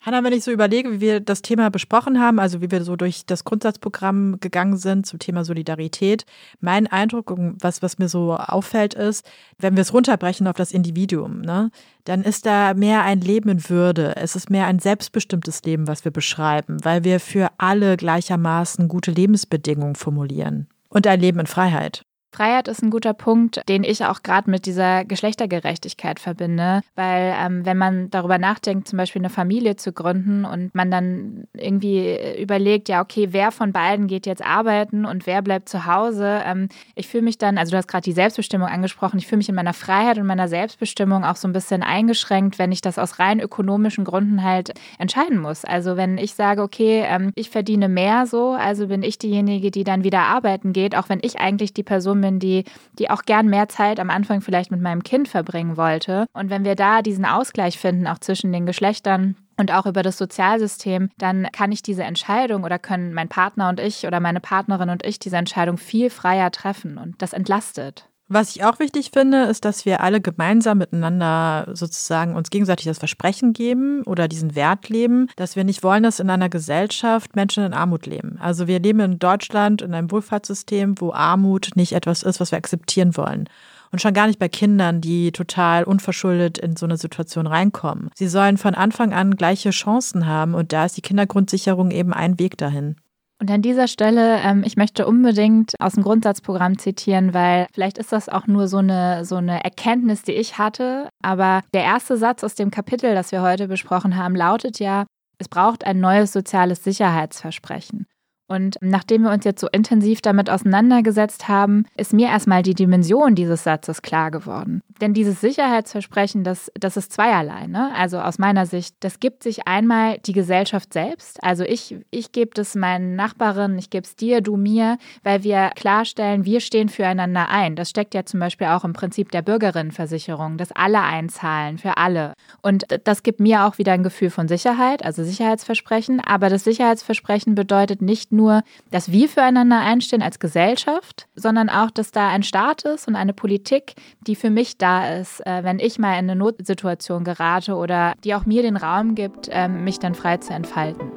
Hanna, 0.05 0.25
wenn 0.25 0.33
ich 0.33 0.43
so 0.43 0.51
überlege, 0.51 0.91
wie 0.91 1.01
wir 1.01 1.21
das 1.21 1.43
Thema 1.43 1.71
besprochen 1.71 2.21
haben, 2.21 2.41
also 2.41 2.61
wie 2.61 2.73
wir 2.73 2.83
so 2.83 2.97
durch 2.97 3.25
das 3.25 3.45
Grundsatzprogramm 3.45 4.41
gegangen 4.41 4.77
sind 4.77 5.07
zum 5.07 5.21
Thema 5.21 5.45
Solidarität, 5.45 6.27
mein 6.61 6.89
Eindruck, 6.89 7.33
was, 7.61 7.83
was 7.83 7.99
mir 7.99 8.09
so 8.09 8.35
auffällt, 8.35 8.95
ist, 8.95 9.25
wenn 9.59 9.77
wir 9.77 9.83
es 9.83 9.95
runterbrechen 9.95 10.49
auf 10.49 10.57
das 10.57 10.73
Individuum, 10.73 11.43
ne, 11.43 11.71
dann 12.03 12.25
ist 12.25 12.47
da 12.47 12.75
mehr 12.75 13.05
ein 13.05 13.21
Leben 13.21 13.49
in 13.49 13.69
Würde. 13.71 14.17
Es 14.17 14.35
ist 14.35 14.51
mehr 14.51 14.67
ein 14.67 14.81
selbstbestimmtes 14.81 15.63
Leben, 15.63 15.87
was 15.87 16.05
wir 16.05 16.11
beschreiben, 16.11 16.85
weil 16.85 17.05
wir 17.05 17.21
für 17.21 17.51
alle 17.59 17.97
gleichermaßen 17.97 18.89
gute 18.89 19.13
Lebensbedingungen 19.13 19.95
formulieren. 19.95 20.67
Und 20.89 21.07
ein 21.07 21.21
Leben 21.21 21.39
in 21.39 21.47
Freiheit. 21.47 22.05
Freiheit 22.33 22.67
ist 22.67 22.83
ein 22.83 22.89
guter 22.89 23.13
Punkt, 23.13 23.61
den 23.69 23.85
ich 23.85 24.07
auch 24.07 24.23
gerade 24.23 24.51
mit 24.51 24.65
dieser 24.65 25.05
Geschlechtergerechtigkeit 25.05 26.19
verbinde, 26.19 26.81
weil 26.95 27.35
ähm, 27.39 27.67
wenn 27.67 27.77
man 27.77 28.09
darüber 28.09 28.39
nachdenkt, 28.39 28.89
zum 28.89 28.97
Beispiel 28.97 29.21
eine 29.21 29.29
Familie 29.29 29.77
zu 29.77 29.93
gründen 29.93 30.47
und 30.47 30.75
man 30.75 30.91
dann 30.91 31.45
irgendwie 31.53 32.17
überlegt, 32.41 32.89
ja, 32.89 33.03
okay, 33.03 33.29
wer 33.33 33.53
von 33.53 33.73
beiden 33.73 34.07
geht 34.07 34.25
jetzt 34.25 34.43
arbeiten 34.43 35.05
und 35.05 35.27
wer 35.27 35.43
bleibt 35.43 35.69
zu 35.69 35.85
Hause, 35.85 36.41
ähm, 36.47 36.71
ich 36.95 37.07
fühle 37.07 37.25
mich 37.25 37.37
dann, 37.37 37.59
also 37.59 37.73
du 37.73 37.77
hast 37.77 37.87
gerade 37.87 38.05
die 38.05 38.13
Selbstbestimmung 38.13 38.67
angesprochen, 38.67 39.19
ich 39.19 39.27
fühle 39.27 39.39
mich 39.39 39.51
in 39.51 39.55
meiner 39.55 39.75
Freiheit 39.75 40.17
und 40.17 40.27
meiner 40.27 40.49
Selbstbestimmung 40.49 41.25
auch 41.25 41.37
so 41.37 41.47
ein 41.47 41.53
bisschen 41.53 41.83
eingeschränkt, 41.83 42.59
wenn 42.59 42.73
ich 42.73 42.81
das 42.81 42.99
aus 42.99 43.19
rein 43.19 43.41
ökonomischen 43.41 44.05
Gründen 44.05 44.43
halt 44.43 44.73
entscheiden 44.99 45.39
muss. 45.39 45.67
Also 45.67 45.99
wenn 45.99 46.17
ich 46.17 46.35
sage, 46.35 46.63
okay, 46.63 47.05
ähm, 47.07 47.33
ich 47.35 47.51
verdiene 47.51 47.91
mehr 47.91 48.25
so, 48.27 48.53
also 48.53 48.87
bin 48.87 49.03
ich 49.03 49.19
diejenige, 49.19 49.71
die 49.71 49.85
dann 49.85 50.03
wieder 50.03 50.21
arbeiten 50.21 50.73
geht, 50.73 50.97
auch 50.97 51.11
wenn 51.11 51.21
ich 51.21 51.39
eigentlich 51.39 51.75
die 51.75 51.83
Person 51.83 52.22
bin, 52.23 52.39
die, 52.39 52.65
die 52.99 53.11
auch 53.11 53.23
gern 53.23 53.49
mehr 53.49 53.69
Zeit 53.69 54.01
am 54.01 54.09
Anfang 54.09 54.41
vielleicht 54.41 54.71
mit 54.71 54.81
meinem 54.81 55.03
Kind 55.03 55.29
verbringen 55.29 55.77
wollte. 55.77 56.25
Und 56.33 56.49
wenn 56.49 56.65
wir 56.65 56.75
da 56.75 57.03
diesen 57.03 57.27
Ausgleich 57.27 57.79
finden, 57.79 58.07
auch 58.07 58.19
zwischen 58.19 58.53
den 58.53 58.65
Geschlechtern, 58.65 59.37
und 59.59 59.71
auch 59.71 59.87
über 59.87 60.03
das 60.03 60.19
Sozialsystem, 60.19 61.11
dann 61.19 61.47
kann 61.53 61.73
ich 61.73 61.83
diese 61.83 62.03
Entscheidung 62.03 62.65
oder 62.65 62.79
können 62.79 63.13
mein 63.13 63.29
Partner 63.29 63.69
und 63.69 63.81
ich 63.81 64.07
oder 64.07 64.19
meine 64.19 64.41
Partnerin 64.41 64.89
und 64.89 65.05
ich 65.05 65.19
diese 65.19 65.37
Entscheidung 65.37 65.77
viel 65.77 66.11
freier 66.11 66.51
treffen 66.51 66.99
und 66.99 67.21
das 67.21 67.33
entlastet. 67.33 68.09
Was 68.35 68.57
ich 68.57 68.65
auch 68.65 68.79
wichtig 68.79 69.11
finde, 69.13 69.43
ist, 69.43 69.67
dass 69.67 69.85
wir 69.85 70.01
alle 70.01 70.23
gemeinsam 70.23 70.79
miteinander 70.79 71.69
sozusagen 71.75 72.35
uns 72.35 72.49
gegenseitig 72.49 72.87
das 72.87 72.97
Versprechen 72.97 73.53
geben 73.53 74.05
oder 74.05 74.27
diesen 74.27 74.55
Wert 74.55 74.89
leben, 74.89 75.29
dass 75.37 75.55
wir 75.55 75.65
nicht 75.65 75.83
wollen, 75.83 76.03
dass 76.03 76.19
in 76.19 76.31
einer 76.31 76.49
Gesellschaft 76.49 77.37
Menschen 77.37 77.63
in 77.63 77.75
Armut 77.75 78.07
leben. 78.07 78.39
Also 78.41 78.67
wir 78.67 78.81
leben 78.81 79.01
in 79.01 79.19
Deutschland 79.19 79.83
in 79.83 79.93
einem 79.93 80.11
Wohlfahrtssystem, 80.11 80.99
wo 80.99 81.13
Armut 81.13 81.73
nicht 81.75 81.93
etwas 81.93 82.23
ist, 82.23 82.41
was 82.41 82.53
wir 82.53 82.57
akzeptieren 82.57 83.19
wollen. 83.19 83.51
Und 83.91 84.01
schon 84.01 84.15
gar 84.15 84.29
nicht 84.29 84.39
bei 84.39 84.49
Kindern, 84.49 85.03
die 85.03 85.33
total 85.33 85.85
unverschuldet 85.85 86.57
in 86.57 86.75
so 86.77 86.87
eine 86.87 86.97
Situation 86.97 87.47
reinkommen. 87.47 88.09
Sie 88.15 88.29
sollen 88.29 88.57
von 88.57 88.75
Anfang 88.75 89.13
an 89.13 89.37
gleiche 89.37 89.73
Chancen 89.73 90.27
haben 90.27 90.55
und 90.55 90.73
da 90.73 90.87
ist 90.87 90.97
die 90.97 91.03
Kindergrundsicherung 91.03 91.91
eben 91.91 92.15
ein 92.15 92.39
Weg 92.39 92.57
dahin. 92.57 92.97
Und 93.43 93.51
an 93.51 93.61
dieser 93.61 93.89
Stelle, 93.89 94.39
ähm, 94.45 94.63
ich 94.65 94.77
möchte 94.77 95.05
unbedingt 95.05 95.75
aus 95.81 95.95
dem 95.95 96.05
Grundsatzprogramm 96.05 96.79
zitieren, 96.79 97.35
weil 97.35 97.67
vielleicht 97.75 97.99
ist 97.99 98.13
das 98.13 98.29
auch 98.29 98.47
nur 98.47 98.69
so 98.69 98.77
eine, 98.77 99.25
so 99.25 99.35
eine 99.35 99.65
Erkenntnis, 99.65 100.23
die 100.23 100.31
ich 100.31 100.59
hatte. 100.59 101.09
Aber 101.23 101.63
der 101.75 101.83
erste 101.83 102.17
Satz 102.17 102.45
aus 102.45 102.55
dem 102.55 102.71
Kapitel, 102.71 103.17
das 103.17 103.33
wir 103.33 103.43
heute 103.43 103.67
besprochen 103.67 104.17
haben, 104.17 104.37
lautet 104.37 104.79
ja, 104.79 105.07
es 105.39 105.49
braucht 105.49 105.85
ein 105.85 105.99
neues 105.99 106.33
soziales 106.33 106.85
Sicherheitsversprechen. 106.85 108.07
Und 108.49 108.77
nachdem 108.81 109.23
wir 109.23 109.31
uns 109.31 109.45
jetzt 109.45 109.61
so 109.61 109.69
intensiv 109.69 110.21
damit 110.21 110.51
auseinandergesetzt 110.51 111.49
haben, 111.49 111.87
ist 111.97 112.13
mir 112.13 112.29
erstmal 112.29 112.63
die 112.63 112.75
Dimension 112.75 113.35
dieses 113.35 113.65
Satzes 113.65 114.03
klar 114.03 114.31
geworden. 114.31 114.83
Denn 115.01 115.15
dieses 115.15 115.41
Sicherheitsversprechen, 115.41 116.45
das, 116.45 116.71
das 116.75 116.97
ist 116.97 117.13
zweierlei. 117.13 117.67
Ne? 117.67 117.91
Also 117.97 118.21
aus 118.21 118.39
meiner 118.39 118.67
Sicht, 118.67 118.95
das 119.01 119.21
gibt 119.21 119.43
sich 119.43 119.67
einmal 119.67 120.19
die 120.19 120.33
Gesellschaft 120.33 120.93
selbst. 120.93 121.43
Also 121.43 121.65
ich, 121.65 121.97
ich 122.11 122.33
gebe 122.33 122.61
es 122.61 122.75
meinen 122.75 123.17
Nachbarinnen, 123.17 123.79
ich 123.79 123.91
gebe 123.91 124.05
es 124.05 124.17
dir, 124.17 124.41
du 124.41 124.57
mir, 124.57 124.99
weil 125.23 125.45
wir 125.45 125.71
klarstellen, 125.75 126.45
wir 126.45 126.61
stehen 126.61 126.89
füreinander 126.89 127.49
ein. 127.49 127.75
Das 127.75 127.91
steckt 127.91 128.15
ja 128.15 128.25
zum 128.25 128.41
Beispiel 128.41 128.67
auch 128.69 128.85
im 128.85 128.93
Prinzip 128.93 129.31
der 129.31 129.43
Bürgerinnenversicherung, 129.43 130.59
dass 130.59 130.73
alle 130.73 131.01
einzahlen 131.01 131.79
für 131.79 131.97
alle. 131.97 132.35
Und 132.61 132.85
das 133.05 133.23
gibt 133.23 133.41
mir 133.41 133.65
auch 133.65 133.79
wieder 133.79 133.93
ein 133.93 134.03
Gefühl 134.03 134.31
von 134.31 134.47
Sicherheit, 134.47 135.05
also 135.05 135.25
Sicherheitsversprechen. 135.25 136.21
Aber 136.21 136.49
das 136.49 136.65
Sicherheitsversprechen 136.65 137.55
bedeutet 137.55 138.03
nicht 138.03 138.32
nur, 138.33 138.63
dass 138.91 139.13
wir 139.13 139.29
füreinander 139.29 139.81
einstehen 139.81 140.23
als 140.23 140.39
Gesellschaft, 140.39 141.29
sondern 141.35 141.69
auch, 141.69 141.91
dass 141.91 142.11
da 142.11 142.29
ein 142.29 142.43
Staat 142.43 142.83
ist 142.83 143.09
und 143.09 143.17
eine 143.17 143.33
Politik, 143.33 143.95
die 144.21 144.37
für 144.37 144.51
mich 144.51 144.79
da 144.79 145.15
ist, 145.17 145.45
äh, 145.47 145.63
wenn 145.65 145.79
ich 145.79 145.99
mal 145.99 146.13
in 146.13 146.31
eine 146.31 146.37
Notsituation 146.37 147.25
gerate 147.25 147.75
oder 147.75 148.15
die 148.25 148.35
auch 148.35 148.47
mir 148.47 148.63
den 148.63 148.77
Raum 148.77 149.15
gibt, 149.15 149.49
äh, 149.49 149.69
mich 149.69 149.99
dann 149.99 150.15
frei 150.15 150.39
zu 150.39 150.53
entfalten. 150.53 151.11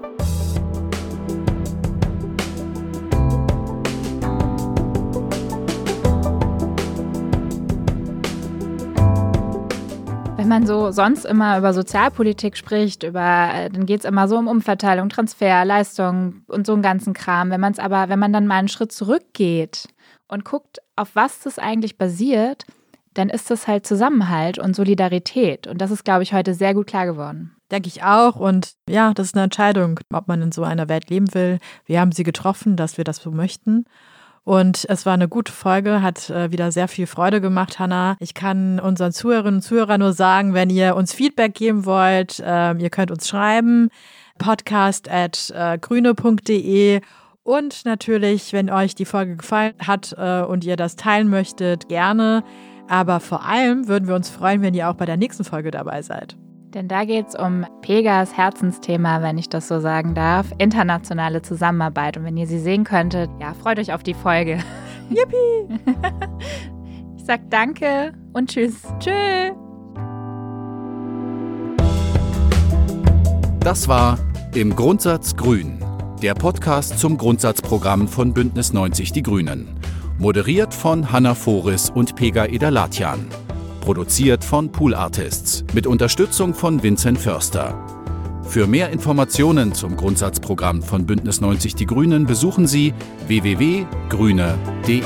Wenn 10.45 10.49
man 10.49 10.67
so 10.67 10.91
sonst 10.91 11.25
immer 11.25 11.57
über 11.57 11.73
Sozialpolitik 11.73 12.55
spricht, 12.55 13.01
über, 13.01 13.49
äh, 13.51 13.71
dann 13.71 13.87
geht 13.87 14.01
es 14.01 14.05
immer 14.05 14.27
so 14.27 14.37
um 14.37 14.47
Umverteilung, 14.47 15.09
Transfer, 15.09 15.65
Leistung 15.65 16.43
und 16.45 16.67
so 16.67 16.73
einen 16.73 16.83
ganzen 16.83 17.15
Kram. 17.15 17.49
Wenn 17.49 17.59
man 17.59 17.71
es 17.71 17.79
aber, 17.79 18.09
wenn 18.09 18.19
man 18.19 18.31
dann 18.31 18.45
mal 18.45 18.57
einen 18.59 18.67
Schritt 18.67 18.91
zurückgeht 18.91 19.87
und 20.27 20.45
guckt, 20.45 20.83
auf 20.95 21.15
was 21.15 21.39
das 21.39 21.57
eigentlich 21.57 21.97
basiert, 21.97 22.65
dann 23.15 23.29
ist 23.29 23.49
das 23.49 23.67
halt 23.67 23.87
Zusammenhalt 23.87 24.59
und 24.59 24.75
Solidarität. 24.75 25.65
Und 25.65 25.79
das 25.79 25.89
ist, 25.89 26.05
glaube 26.05 26.21
ich, 26.21 26.31
heute 26.31 26.53
sehr 26.53 26.75
gut 26.75 26.85
klar 26.85 27.07
geworden. 27.07 27.55
Denke 27.71 27.87
ich 27.87 28.03
auch. 28.03 28.35
Und 28.35 28.73
ja, 28.87 29.15
das 29.15 29.27
ist 29.27 29.35
eine 29.35 29.45
Entscheidung, 29.45 29.99
ob 30.13 30.27
man 30.27 30.43
in 30.43 30.51
so 30.51 30.63
einer 30.63 30.89
Welt 30.89 31.09
leben 31.09 31.33
will. 31.33 31.57
Wir 31.85 31.99
haben 31.99 32.11
sie 32.11 32.23
getroffen, 32.23 32.75
dass 32.75 32.97
wir 32.97 33.03
das 33.03 33.17
so 33.17 33.31
möchten. 33.31 33.85
Und 34.45 34.85
es 34.89 35.07
war 35.07 35.13
eine 35.13 35.27
gute 35.27 35.51
Folge, 35.51 36.03
hat 36.03 36.29
äh, 36.29 36.51
wieder 36.51 36.71
sehr 36.71 36.87
viel 36.87 37.07
Freude 37.07 37.41
gemacht, 37.41 37.79
Hanna. 37.79 38.15
Ich 38.19 38.35
kann 38.35 38.79
unseren 38.79 39.11
Zuhörerinnen 39.11 39.55
und 39.55 39.61
Zuhörern 39.63 39.99
nur 39.99 40.13
sagen, 40.13 40.53
wenn 40.53 40.69
ihr 40.69 40.95
uns 40.95 41.13
Feedback 41.13 41.55
geben 41.55 41.85
wollt, 41.85 42.39
äh, 42.39 42.73
ihr 42.75 42.91
könnt 42.91 43.09
uns 43.09 43.27
schreiben, 43.27 43.89
podcast 44.37 45.09
at 45.09 45.51
äh, 45.55 45.79
grüne.de. 45.79 47.01
Und 47.41 47.85
natürlich, 47.85 48.53
wenn 48.53 48.69
euch 48.69 48.93
die 48.93 49.05
Folge 49.05 49.35
gefallen 49.37 49.73
hat 49.79 50.13
äh, 50.15 50.41
und 50.41 50.63
ihr 50.63 50.75
das 50.75 50.95
teilen 50.95 51.27
möchtet, 51.27 51.89
gerne. 51.89 52.43
Aber 52.87 53.21
vor 53.21 53.43
allem 53.45 53.87
würden 53.87 54.07
wir 54.07 54.13
uns 54.13 54.29
freuen, 54.29 54.61
wenn 54.61 54.75
ihr 54.75 54.89
auch 54.89 54.95
bei 54.95 55.07
der 55.07 55.17
nächsten 55.17 55.43
Folge 55.43 55.71
dabei 55.71 56.03
seid. 56.03 56.37
Denn 56.75 56.89
da 56.89 57.05
geht 57.05 57.29
es 57.29 57.35
um 57.35 57.65
Pegas 57.81 58.35
Herzensthema, 58.35 59.21
wenn 59.21 59.37
ich 59.37 59.47
das 59.47 59.69
so 59.69 59.79
sagen 59.79 60.13
darf, 60.13 60.47
internationale 60.57 61.41
Zusammenarbeit. 61.41 62.17
Und 62.17 62.25
wenn 62.25 62.35
ihr 62.35 62.47
sie 62.47 62.59
sehen 62.59 62.83
könntet, 62.83 63.29
ja, 63.39 63.53
freut 63.53 63.79
euch 63.79 63.93
auf 63.93 64.03
die 64.03 64.13
Folge. 64.13 64.59
Yippie! 65.09 65.79
ich 67.15 67.23
sag 67.23 67.49
danke 67.49 68.11
und 68.33 68.49
tschüss. 68.49 68.81
Tschüss! 68.99 69.53
Das 73.61 73.87
war 73.87 74.19
Im 74.53 74.75
Grundsatz 74.75 75.37
Grün, 75.37 75.79
der 76.21 76.33
Podcast 76.33 76.99
zum 76.99 77.17
Grundsatzprogramm 77.17 78.09
von 78.09 78.33
Bündnis 78.33 78.73
90 78.73 79.13
Die 79.13 79.23
Grünen. 79.23 79.79
Moderiert 80.19 80.73
von 80.73 81.09
Hanna 81.09 81.35
Foris 81.35 81.89
und 81.89 82.17
Pega 82.17 82.45
Edalatian. 82.45 83.27
Produziert 83.85 84.43
von 84.43 84.71
Pool 84.71 84.95
Artists 84.95 85.63
mit 85.75 85.85
Unterstützung 85.85 86.55
von 86.55 86.81
Vincent 86.81 87.19
Förster. 87.19 87.79
Für 88.41 88.65
mehr 88.65 88.89
Informationen 88.89 89.75
zum 89.75 89.95
Grundsatzprogramm 89.95 90.81
von 90.81 91.05
Bündnis 91.05 91.39
90 91.39 91.75
Die 91.75 91.85
Grünen 91.85 92.25
besuchen 92.25 92.65
Sie 92.65 92.95
www.grüne.de. 93.27 95.03